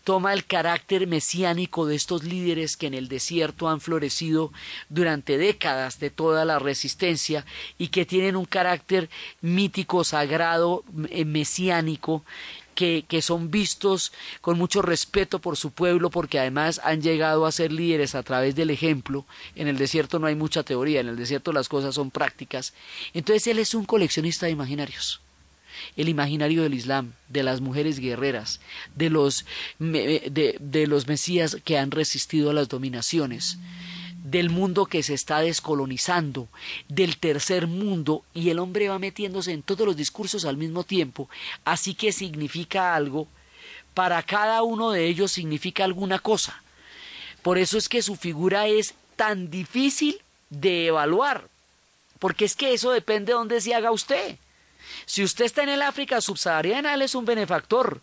[0.05, 4.53] toma el carácter mesiánico de estos líderes que en el desierto han florecido
[4.91, 7.47] durante décadas de toda la resistencia
[7.79, 9.09] y que tienen un carácter
[9.41, 12.24] mítico, sagrado, eh, mesiánico
[12.79, 17.72] que, son vistos con mucho respeto por su pueblo porque además han llegado a ser
[17.72, 19.26] líderes a través del ejemplo.
[19.57, 22.74] En el desierto no hay mucha teoría, en el desierto las cosas son prácticas.
[23.14, 25.20] Entonces él es un coleccionista de imaginarios
[25.97, 28.61] el imaginario del Islam, de las mujeres guerreras,
[28.97, 29.47] de los,
[29.79, 33.59] de, los mesías que han resistido a las dominaciones
[34.31, 36.49] del mundo que se está descolonizando,
[36.89, 41.29] del tercer mundo, y el hombre va metiéndose en todos los discursos al mismo tiempo,
[41.64, 43.26] así que significa algo,
[43.95, 46.62] para cada uno de ellos significa alguna cosa.
[47.43, 50.20] Por eso es que su figura es tan difícil
[50.51, 51.49] de evaluar,
[52.18, 54.37] porque es que eso depende de dónde se haga usted.
[55.07, 58.01] Si usted está en el África subsahariana, él es un benefactor.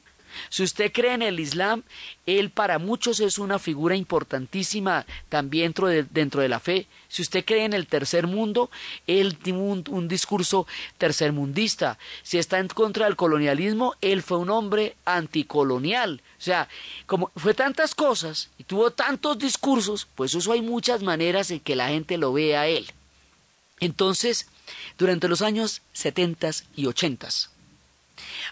[0.50, 1.84] Si usted cree en el Islam,
[2.26, 5.74] él para muchos es una figura importantísima también
[6.12, 6.88] dentro de, la fe.
[7.08, 8.70] Si usted cree en el tercer mundo,
[9.08, 10.68] él tiene un, discurso
[10.98, 11.98] tercermundista.
[12.24, 16.22] Si está en contra del colonialismo, él fue un hombre anticolonial.
[16.38, 16.68] O sea,
[17.06, 21.76] como fue tantas cosas y tuvo tantos discursos, pues eso hay muchas maneras en que
[21.76, 22.92] la gente lo vea a él.
[23.80, 24.48] Entonces,
[24.98, 27.28] durante los años 70 y 80,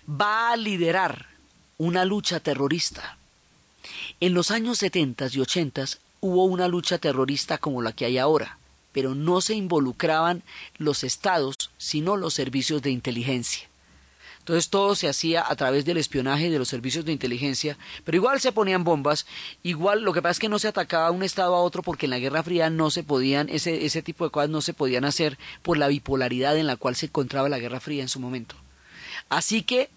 [0.08, 1.33] va a liderar
[1.84, 3.18] una lucha terrorista.
[4.22, 5.86] En los años 70 y 80
[6.22, 8.58] hubo una lucha terrorista como la que hay ahora,
[8.94, 10.44] pero no se involucraban
[10.78, 13.68] los estados, sino los servicios de inteligencia.
[14.40, 18.40] Entonces todo se hacía a través del espionaje de los servicios de inteligencia, pero igual
[18.40, 19.26] se ponían bombas,
[19.62, 22.12] igual lo que pasa es que no se atacaba un estado a otro porque en
[22.12, 25.38] la Guerra Fría no se podían, ese, ese tipo de cosas no se podían hacer
[25.62, 28.56] por la bipolaridad en la cual se encontraba la Guerra Fría en su momento.
[29.28, 29.90] Así que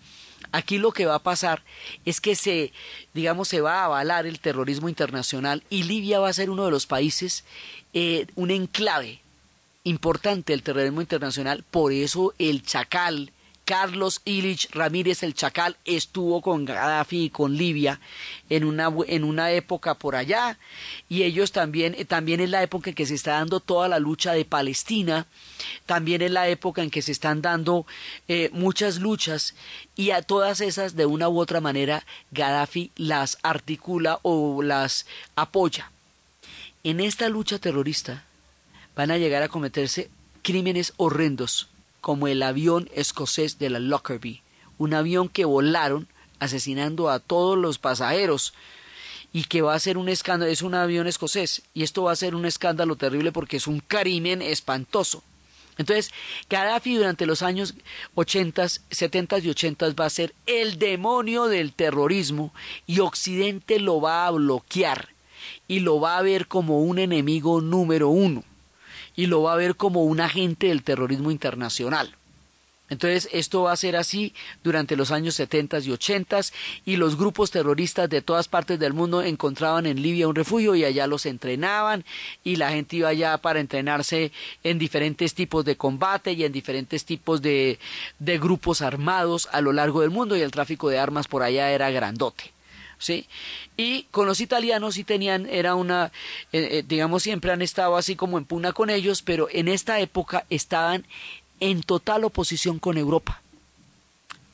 [0.53, 1.63] Aquí lo que va a pasar
[2.05, 2.73] es que se,
[3.15, 6.71] digamos, se va a avalar el terrorismo internacional y Libia va a ser uno de
[6.71, 7.45] los países,
[7.93, 9.21] eh, un enclave
[9.85, 11.65] importante del terrorismo internacional.
[11.71, 13.33] Por eso el Chacal,
[13.67, 18.01] Carlos Ilich Ramírez el Chacal estuvo con Gaddafi y con Libia
[18.49, 20.57] en una, en una época por allá.
[21.09, 24.35] Y ellos también, también es la época en que se está dando toda la lucha
[24.35, 25.27] de Palestina,
[25.85, 27.87] también es la época en que se están dando
[28.29, 29.57] eh, muchas luchas.
[29.97, 35.91] Y a todas esas de una u otra manera Gaddafi las articula o las apoya.
[36.85, 38.25] En esta lucha terrorista
[38.95, 40.09] van a llegar a cometerse
[40.43, 41.69] crímenes horrendos
[42.07, 44.41] como el avión escocés de la Lockerbie,
[44.79, 46.07] un avión que volaron
[46.39, 48.55] asesinando a todos los pasajeros
[49.33, 52.15] y que va a ser un escándalo, es un avión escocés y esto va a
[52.15, 55.25] ser un escándalo terrible porque es un crimen espantoso.
[55.79, 56.13] Entonces,
[56.49, 57.75] Gaddafi durante los años
[58.15, 62.55] 80, 70 y 80 va a ser el demonio del terrorismo
[62.87, 65.09] y Occidente lo va a bloquear
[65.67, 68.45] y lo va a ver como un enemigo número uno
[69.17, 72.15] y lo va a ver como un agente del terrorismo internacional.
[72.89, 76.41] Entonces, esto va a ser así durante los años 70 y 80
[76.85, 80.85] y los grupos terroristas de todas partes del mundo encontraban en Libia un refugio y
[80.85, 82.05] allá los entrenaban
[82.45, 84.31] y la gente iba allá para entrenarse
[84.63, 87.81] en diferentes tipos de combate y en diferentes tipos de,
[88.21, 91.73] de grupos armados a lo largo del mundo y el tráfico de armas por allá
[91.73, 92.56] era grandote.
[92.99, 93.27] ¿Sí?
[93.77, 96.13] Y con los italianos sí tenían, era una,
[96.53, 100.01] eh, eh, digamos, siempre han estado así como en puna con ellos, pero en esta
[100.01, 101.07] época estaban
[101.61, 103.41] en total oposición con Europa.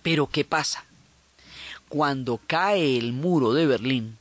[0.02, 0.84] Pero ¿qué pasa?
[1.88, 4.18] Cuando cae el muro de Berlín,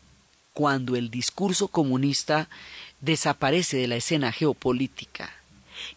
[0.54, 2.50] cuando el discurso comunista
[3.00, 5.34] desaparece de la escena geopolítica,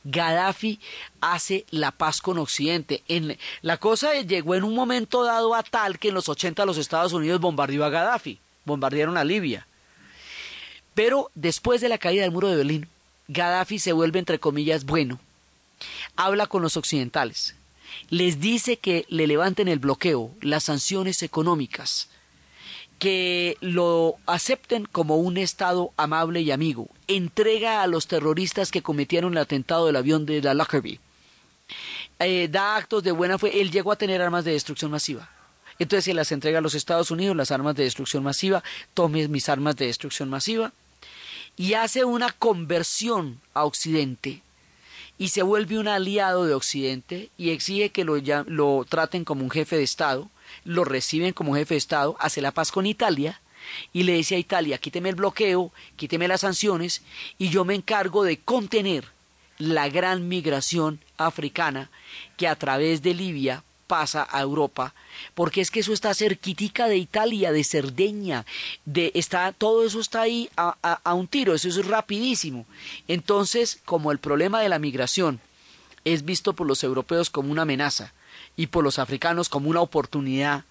[0.04, 0.78] Gaddafi
[1.20, 3.02] hace la paz con Occidente.
[3.08, 6.78] En, la cosa llegó en un momento dado a tal que en los 80 los
[6.78, 9.66] Estados Unidos bombardeó a Gaddafi, bombardearon a Libia.
[10.94, 12.88] Pero después de la caída del muro de Berlín,
[13.28, 15.18] Gaddafi se vuelve, entre comillas, bueno.
[16.16, 17.56] Habla con los occidentales.
[18.10, 22.08] Les dice que le levanten el bloqueo, las sanciones económicas,
[22.98, 26.88] que lo acepten como un Estado amable y amigo.
[27.06, 31.00] Entrega a los terroristas que cometieron el atentado del avión de la Lockerbie.
[32.18, 33.60] Eh, da actos de buena fe.
[33.60, 35.30] Él llegó a tener armas de destrucción masiva.
[35.78, 38.62] Entonces se las entrega a los Estados Unidos, las armas de destrucción masiva.
[38.94, 40.72] Tome mis armas de destrucción masiva.
[41.56, 44.42] Y hace una conversión a Occidente
[45.18, 48.16] y se vuelve un aliado de Occidente y exige que lo,
[48.46, 50.28] lo traten como un jefe de Estado
[50.64, 53.40] lo reciben como jefe de Estado, hace la paz con Italia
[53.92, 57.02] y le dice a Italia, quíteme el bloqueo, quíteme las sanciones
[57.38, 59.06] y yo me encargo de contener
[59.58, 61.90] la gran migración africana
[62.36, 64.94] que a través de Libia pasa a Europa,
[65.34, 68.46] porque es que eso está cerquitica de Italia, de Cerdeña,
[68.84, 72.66] de está todo eso está ahí a, a un tiro, eso es rapidísimo.
[73.08, 75.40] Entonces, como el problema de la migración
[76.04, 78.12] es visto por los europeos como una amenaza,
[78.56, 80.64] y por los africanos como una oportunidad.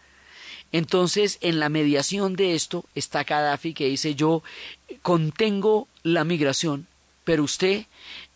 [0.71, 4.41] Entonces, en la mediación de esto está Gaddafi que dice yo
[5.01, 6.87] contengo la migración,
[7.23, 7.85] pero usted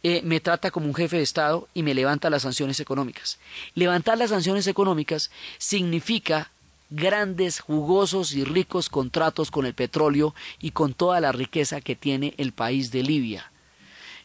[0.04, 3.40] eh, me trata como un jefe de Estado y me levanta las sanciones económicas.
[3.74, 6.52] Levantar las sanciones económicas significa
[6.90, 12.34] grandes, jugosos y ricos contratos con el petróleo y con toda la riqueza que tiene
[12.38, 13.52] el país de Libia.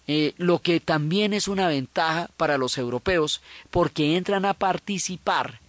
[0.09, 3.41] Eh, lo que también es una ventaja para los europeos
[3.71, 5.61] porque entran a participar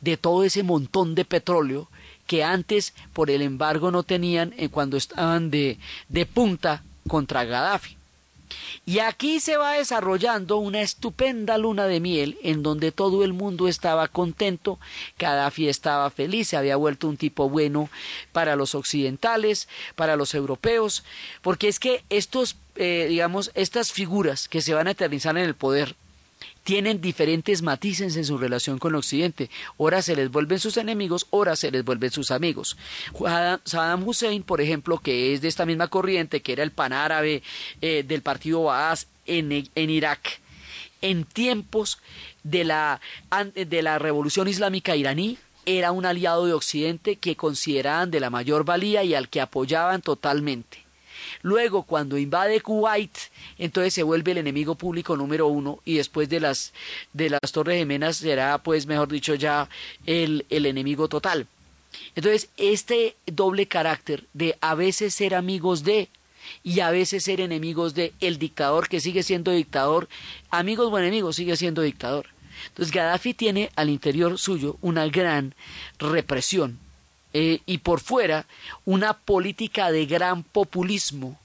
[0.00, 1.88] de todo ese montón de petróleo
[2.26, 5.78] que antes por el embargo no tenían eh, cuando estaban de,
[6.08, 7.96] de punta contra Gaddafi
[8.84, 13.68] Y aquí se va desarrollando una estupenda luna de miel en donde todo el mundo
[13.68, 14.78] estaba contento,
[15.18, 17.88] Gaddafi estaba feliz, se había vuelto un tipo bueno
[18.32, 21.04] para los occidentales, para los europeos,
[21.42, 25.54] porque es que estos, eh, digamos, estas figuras que se van a eternizar en el
[25.54, 25.94] poder,
[26.64, 29.50] tienen diferentes matices en su relación con Occidente.
[29.76, 32.76] Ora se les vuelven sus enemigos, ora se les vuelven sus amigos.
[33.64, 37.42] Saddam Hussein, por ejemplo, que es de esta misma corriente, que era el panárabe
[37.80, 40.40] eh, del partido Baas en, en Irak,
[41.00, 41.98] en tiempos
[42.44, 43.00] de la,
[43.54, 48.64] de la revolución islámica iraní, era un aliado de Occidente que consideraban de la mayor
[48.64, 50.81] valía y al que apoyaban totalmente.
[51.42, 53.16] Luego, cuando invade Kuwait,
[53.58, 56.72] entonces se vuelve el enemigo público número uno y después de las,
[57.12, 59.68] de las Torres Gemelas será, pues, mejor dicho, ya
[60.06, 61.46] el, el enemigo total.
[62.14, 66.08] Entonces, este doble carácter de a veces ser amigos de
[66.62, 70.08] y a veces ser enemigos de el dictador que sigue siendo dictador,
[70.50, 72.26] amigos o enemigos sigue siendo dictador.
[72.68, 75.54] Entonces Gaddafi tiene al interior suyo una gran
[75.98, 76.78] represión
[77.32, 78.46] eh, y por fuera
[78.84, 81.38] una política de gran populismo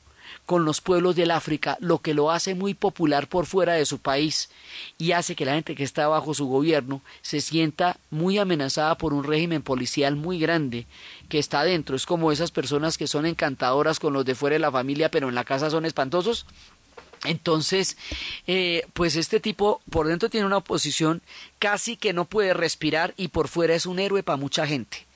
[0.47, 3.99] con los pueblos del África, lo que lo hace muy popular por fuera de su
[3.99, 4.49] país
[4.97, 9.13] y hace que la gente que está bajo su gobierno se sienta muy amenazada por
[9.13, 10.87] un régimen policial muy grande
[11.27, 11.97] que está dentro.
[11.97, 15.27] Es como esas personas que son encantadoras con los de fuera de la familia, pero
[15.27, 16.45] en la casa son espantosos.
[17.25, 17.97] Entonces,
[18.45, 21.21] eh, pues este tipo por dentro tiene una oposición
[21.59, 25.06] casi que no puede respirar y por fuera es un héroe para mucha gente.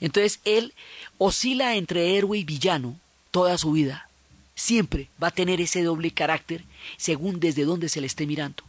[0.00, 0.74] Entonces él
[1.18, 2.98] oscila entre héroe y villano
[3.30, 4.08] toda su vida.
[4.54, 6.64] Siempre va a tener ese doble carácter
[6.96, 8.62] según desde dónde se le esté mirando.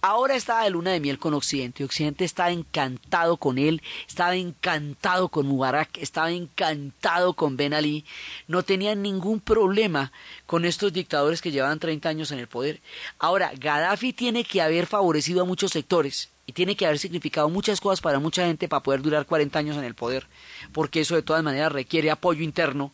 [0.00, 1.84] Ahora está de luna de miel con Occidente.
[1.84, 8.04] Occidente está encantado con él, estaba encantado con Mubarak, estaba encantado con Ben Ali.
[8.46, 10.12] No tenían ningún problema
[10.46, 12.80] con estos dictadores que llevaban 30 años en el poder.
[13.18, 17.80] Ahora, Gaddafi tiene que haber favorecido a muchos sectores y tiene que haber significado muchas
[17.80, 20.26] cosas para mucha gente para poder durar 40 años en el poder,
[20.72, 22.92] porque eso de todas maneras requiere apoyo interno.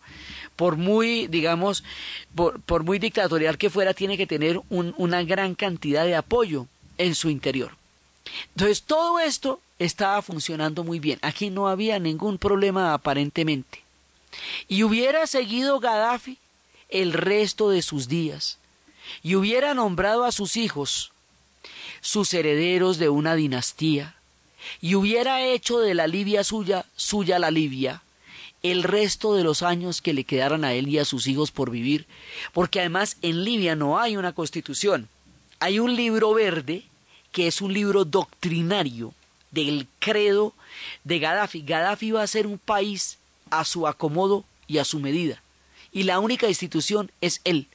[0.56, 1.82] Por muy, digamos,
[2.34, 6.66] por, muy dictatorial que fuera, tiene que tener una gran cantidad de apoyo
[6.98, 7.76] en su interior.
[8.54, 11.18] Entonces, todo esto estaba funcionando muy bien.
[11.22, 13.82] Aquí no había ningún problema aparentemente.
[14.68, 16.38] Y hubiera seguido Gaddafi
[16.88, 18.58] el resto de sus días,
[19.22, 21.12] y hubiera nombrado a sus hijos
[22.00, 24.16] sus herederos de una dinastía,
[24.80, 28.02] y hubiera hecho de la Libia suya, suya la Libia,
[28.62, 31.70] el resto de los años que le quedaran a él y a sus hijos por
[31.70, 32.06] vivir,
[32.52, 35.08] porque además en Libia no hay una constitución,
[35.60, 36.84] hay un libro verde
[37.32, 39.14] que es un libro doctrinario
[39.50, 40.52] del credo
[41.04, 41.62] de Gaddafi.
[41.62, 43.18] Gaddafi va a ser un país
[43.50, 45.42] a su acomodo y a su medida,
[45.92, 47.66] y la única institución es él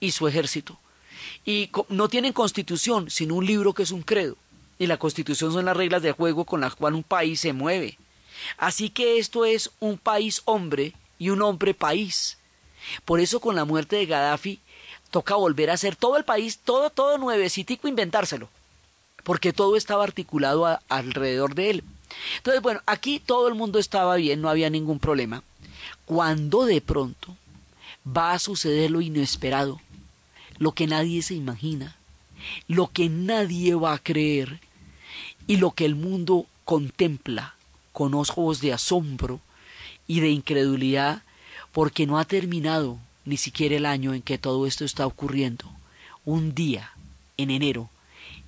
[0.00, 0.78] y su ejército
[1.44, 4.36] y no tienen constitución, sino un libro que es un credo.
[4.78, 7.98] Y la constitución son las reglas de juego con las cuales un país se mueve.
[8.56, 12.38] Así que esto es un país hombre y un hombre país.
[13.04, 14.60] Por eso con la muerte de Gaddafi
[15.10, 18.48] toca volver a hacer todo el país, todo, todo nuevecitico, inventárselo.
[19.22, 21.84] Porque todo estaba articulado alrededor de él.
[22.38, 25.42] Entonces, bueno, aquí todo el mundo estaba bien, no había ningún problema.
[26.06, 27.36] Cuando de pronto
[28.04, 29.80] va a suceder lo inesperado
[30.58, 31.96] lo que nadie se imagina,
[32.68, 34.60] lo que nadie va a creer
[35.46, 37.54] y lo que el mundo contempla
[37.92, 39.40] con ojos de asombro
[40.06, 41.22] y de incredulidad
[41.72, 45.64] porque no ha terminado ni siquiera el año en que todo esto está ocurriendo.
[46.24, 46.92] Un día,
[47.36, 47.90] en enero,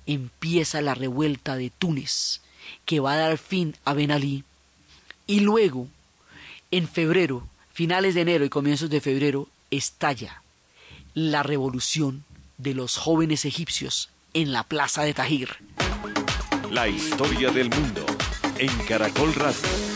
[0.05, 2.41] empieza la revuelta de Túnez,
[2.85, 4.43] que va a dar fin a Ben Ali,
[5.27, 5.87] y luego,
[6.71, 10.41] en febrero, finales de enero y comienzos de febrero, estalla
[11.15, 12.25] la revolución
[12.57, 15.49] de los jóvenes egipcios en la plaza de Tahir.
[16.69, 18.05] La historia del mundo
[18.57, 19.94] en Caracol Radio.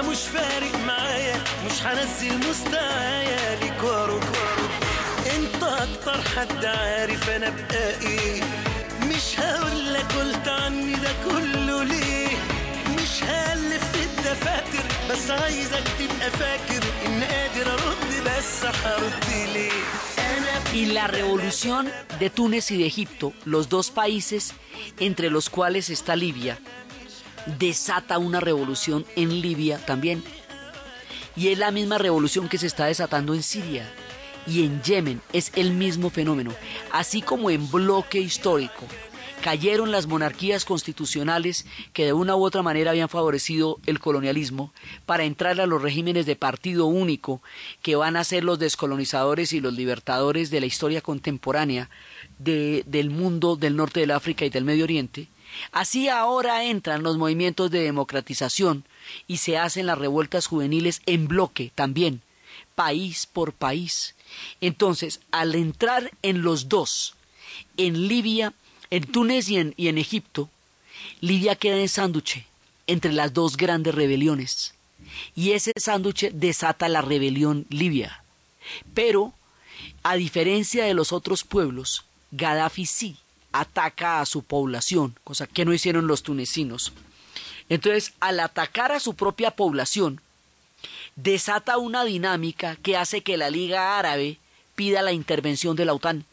[0.00, 4.22] مش فارق معايا مش هنزل مستوايا ليك واروك
[5.36, 8.42] انت اكتر حد عارف انا بقى ايه
[9.02, 12.36] مش هقول لك قلت عني ده كله ليه
[12.94, 19.72] مش هالف في الدفاتر بس عايزك تبقى فاكر ان قادر ارد بس هرد ليه
[20.18, 21.84] انا Y la revolución
[22.20, 24.52] de Túnez y de Egipto, los dos países
[25.00, 26.58] entre los cuales está Libia,
[27.59, 30.23] desata una revolución en Libia también.
[31.35, 33.89] Y es la misma revolución que se está desatando en Siria
[34.47, 35.21] y en Yemen.
[35.33, 36.51] Es el mismo fenómeno.
[36.91, 38.85] Así como en bloque histórico
[39.41, 44.71] cayeron las monarquías constitucionales que de una u otra manera habían favorecido el colonialismo
[45.05, 47.41] para entrar a los regímenes de partido único
[47.81, 51.89] que van a ser los descolonizadores y los libertadores de la historia contemporánea
[52.37, 55.27] del mundo del norte del África y del Medio Oriente,
[55.71, 58.85] así ahora entran los movimientos de democratización
[59.27, 62.21] y se hacen las revueltas juveniles en bloque también,
[62.75, 64.15] país por país.
[64.61, 67.15] Entonces, al entrar en los dos,
[67.77, 68.53] en Libia
[68.91, 70.49] en Túnez y en, Egipto,
[71.21, 72.45] Libia queda en sánduche
[72.87, 74.75] entre las dos grandes rebeliones.
[75.33, 78.23] Y ese sánduche desata la rebelión libia.
[78.93, 79.33] Pero,
[80.03, 83.17] a diferencia de los otros pueblos, Gaddafi sí
[83.51, 86.93] ataca a su población, cosa que no hicieron los tunecinos.
[87.69, 90.21] Entonces, al atacar a su propia población,
[91.15, 94.37] desata una dinámica que hace que la Liga Árabe
[94.75, 96.25] pida la intervención de la OTAN.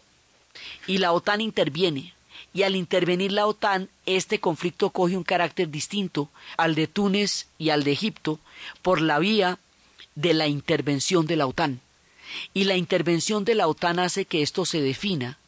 [0.87, 2.15] Y la OTAN interviene
[2.55, 7.71] y al intervenir la OTAN, este conflicto coge un carácter distinto al de Túnez y
[7.71, 8.41] al de Egipto
[8.83, 9.59] por la vía
[10.15, 11.81] de la intervención de la OTAN.
[12.55, 15.39] Y la intervención de la OTAN hace que esto se defina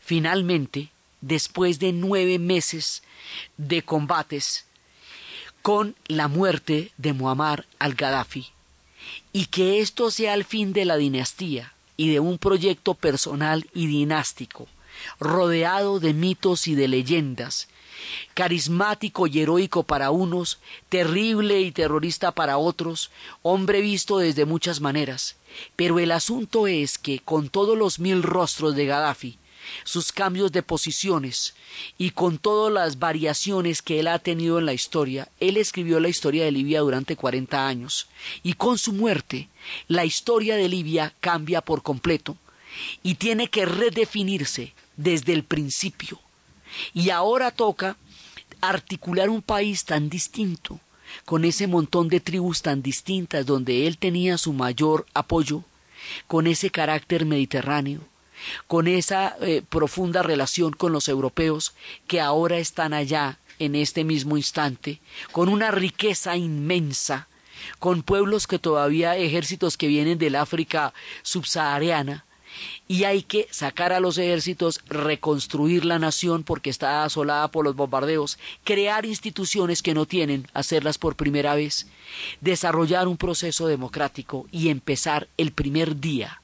[0.00, 0.90] finalmente
[1.20, 3.02] después de nueve meses
[3.56, 4.64] de combates
[5.62, 8.46] con la muerte de Muammar al-Gaddafi
[9.32, 13.86] y que esto sea el fin de la dinastía y de un proyecto personal y
[13.86, 14.68] dinástico
[15.18, 17.68] rodeado de mitos y de leyendas,
[18.34, 20.58] carismático y heroico para unos,
[20.88, 23.10] terrible y terrorista para otros,
[23.42, 25.36] hombre visto desde muchas maneras.
[25.74, 29.38] Pero el asunto es que, con todos los mil rostros de Gaddafi,
[29.84, 31.54] sus cambios de posiciones
[31.98, 36.08] y con todas las variaciones que él ha tenido en la historia, él escribió la
[36.08, 38.08] historia de Libia durante cuarenta años,
[38.42, 39.48] y con su muerte,
[39.88, 42.36] la historia de Libia cambia por completo,
[43.02, 46.20] y tiene que redefinirse desde el principio.
[46.92, 47.96] Y ahora toca
[48.60, 50.80] articular un país tan distinto,
[51.24, 55.62] con ese montón de tribus tan distintas donde él tenía su mayor apoyo,
[56.26, 58.00] con ese carácter mediterráneo,
[58.66, 61.74] con esa eh, profunda relación con los europeos
[62.06, 65.00] que ahora están allá en este mismo instante,
[65.32, 67.28] con una riqueza inmensa,
[67.78, 70.92] con pueblos que todavía ejércitos que vienen del África
[71.22, 72.24] subsahariana,
[72.88, 77.76] y hay que sacar a los ejércitos, reconstruir la nación porque está asolada por los
[77.76, 81.86] bombardeos, crear instituciones que no tienen, hacerlas por primera vez,
[82.40, 86.40] desarrollar un proceso democrático y empezar el primer día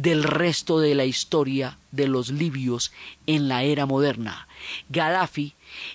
[0.00, 2.92] del resto de la historia de los libios
[3.26, 4.46] en la era moderna.
[4.90, 5.54] Gaddafi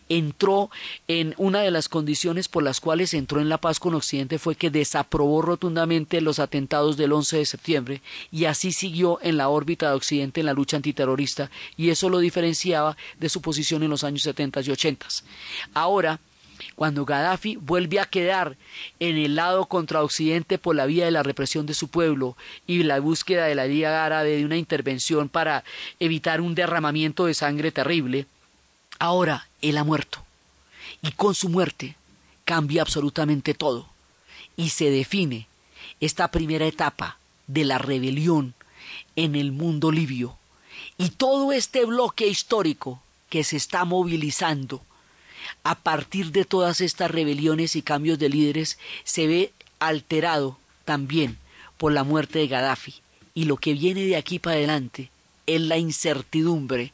[0.09, 0.69] entró
[1.07, 4.55] en una de las condiciones por las cuales entró en la paz con Occidente fue
[4.55, 9.89] que desaprobó rotundamente los atentados del 11 de septiembre y así siguió en la órbita
[9.89, 14.03] de Occidente en la lucha antiterrorista y eso lo diferenciaba de su posición en los
[14.03, 15.07] años 70 y 80.
[15.73, 16.19] Ahora,
[16.75, 18.57] cuando Gaddafi vuelve a quedar
[18.99, 22.35] en el lado contra Occidente por la vía de la represión de su pueblo
[22.67, 25.63] y la búsqueda de la Liga Árabe de una intervención para
[25.99, 28.25] evitar un derramamiento de sangre terrible,
[28.99, 30.23] ahora él ha muerto.
[31.01, 31.95] Y con su muerte
[32.45, 33.89] cambia absolutamente todo
[34.55, 35.47] y se define
[35.99, 38.53] esta primera etapa de la rebelión
[39.15, 40.37] en el mundo libio.
[40.97, 44.81] Y todo este bloque histórico que se está movilizando
[45.63, 51.37] a partir de todas estas rebeliones y cambios de líderes se ve alterado también
[51.77, 52.95] por la muerte de Gaddafi.
[53.33, 55.09] Y lo que viene de aquí para adelante
[55.47, 56.93] es la incertidumbre,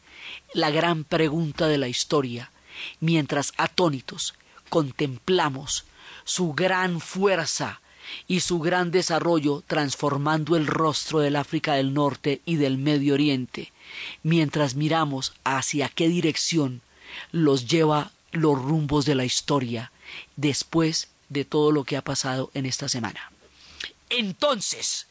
[0.54, 2.52] la gran pregunta de la historia,
[3.00, 4.34] mientras atónitos
[4.70, 5.86] contemplamos
[6.24, 7.82] su gran fuerza
[8.28, 13.72] y su gran desarrollo transformando el rostro del África del Norte y del Medio Oriente,
[14.24, 16.82] mientras miramos hacia qué dirección
[17.32, 19.92] los lleva los rumbos de la historia
[20.36, 23.32] después de todo lo que ha pasado en esta semana.
[24.10, 25.08] Entonces,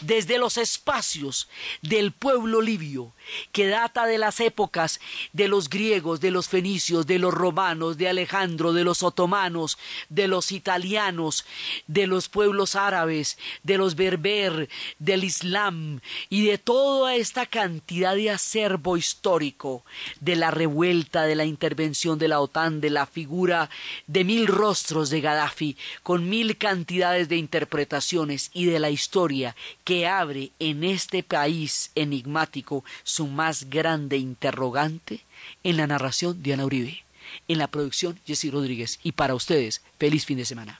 [0.00, 1.48] desde los espacios
[1.82, 3.12] del pueblo libio,
[3.52, 5.00] que data de las épocas
[5.32, 10.28] de los griegos, de los fenicios, de los romanos, de Alejandro, de los otomanos, de
[10.28, 11.44] los italianos,
[11.86, 14.68] de los pueblos árabes, de los berber,
[14.98, 19.84] del Islam y de toda esta cantidad de acervo histórico,
[20.20, 23.70] de la revuelta, de la intervención de la OTAN, de la figura
[24.06, 29.54] de mil rostros de Gaddafi, con mil cantidades de interpretaciones y de la historia
[29.84, 35.24] que abre en este país enigmático su más grande interrogante
[35.64, 37.04] en la narración Diana Uribe,
[37.46, 40.78] en la producción Jessy Rodríguez y para ustedes, feliz fin de semana.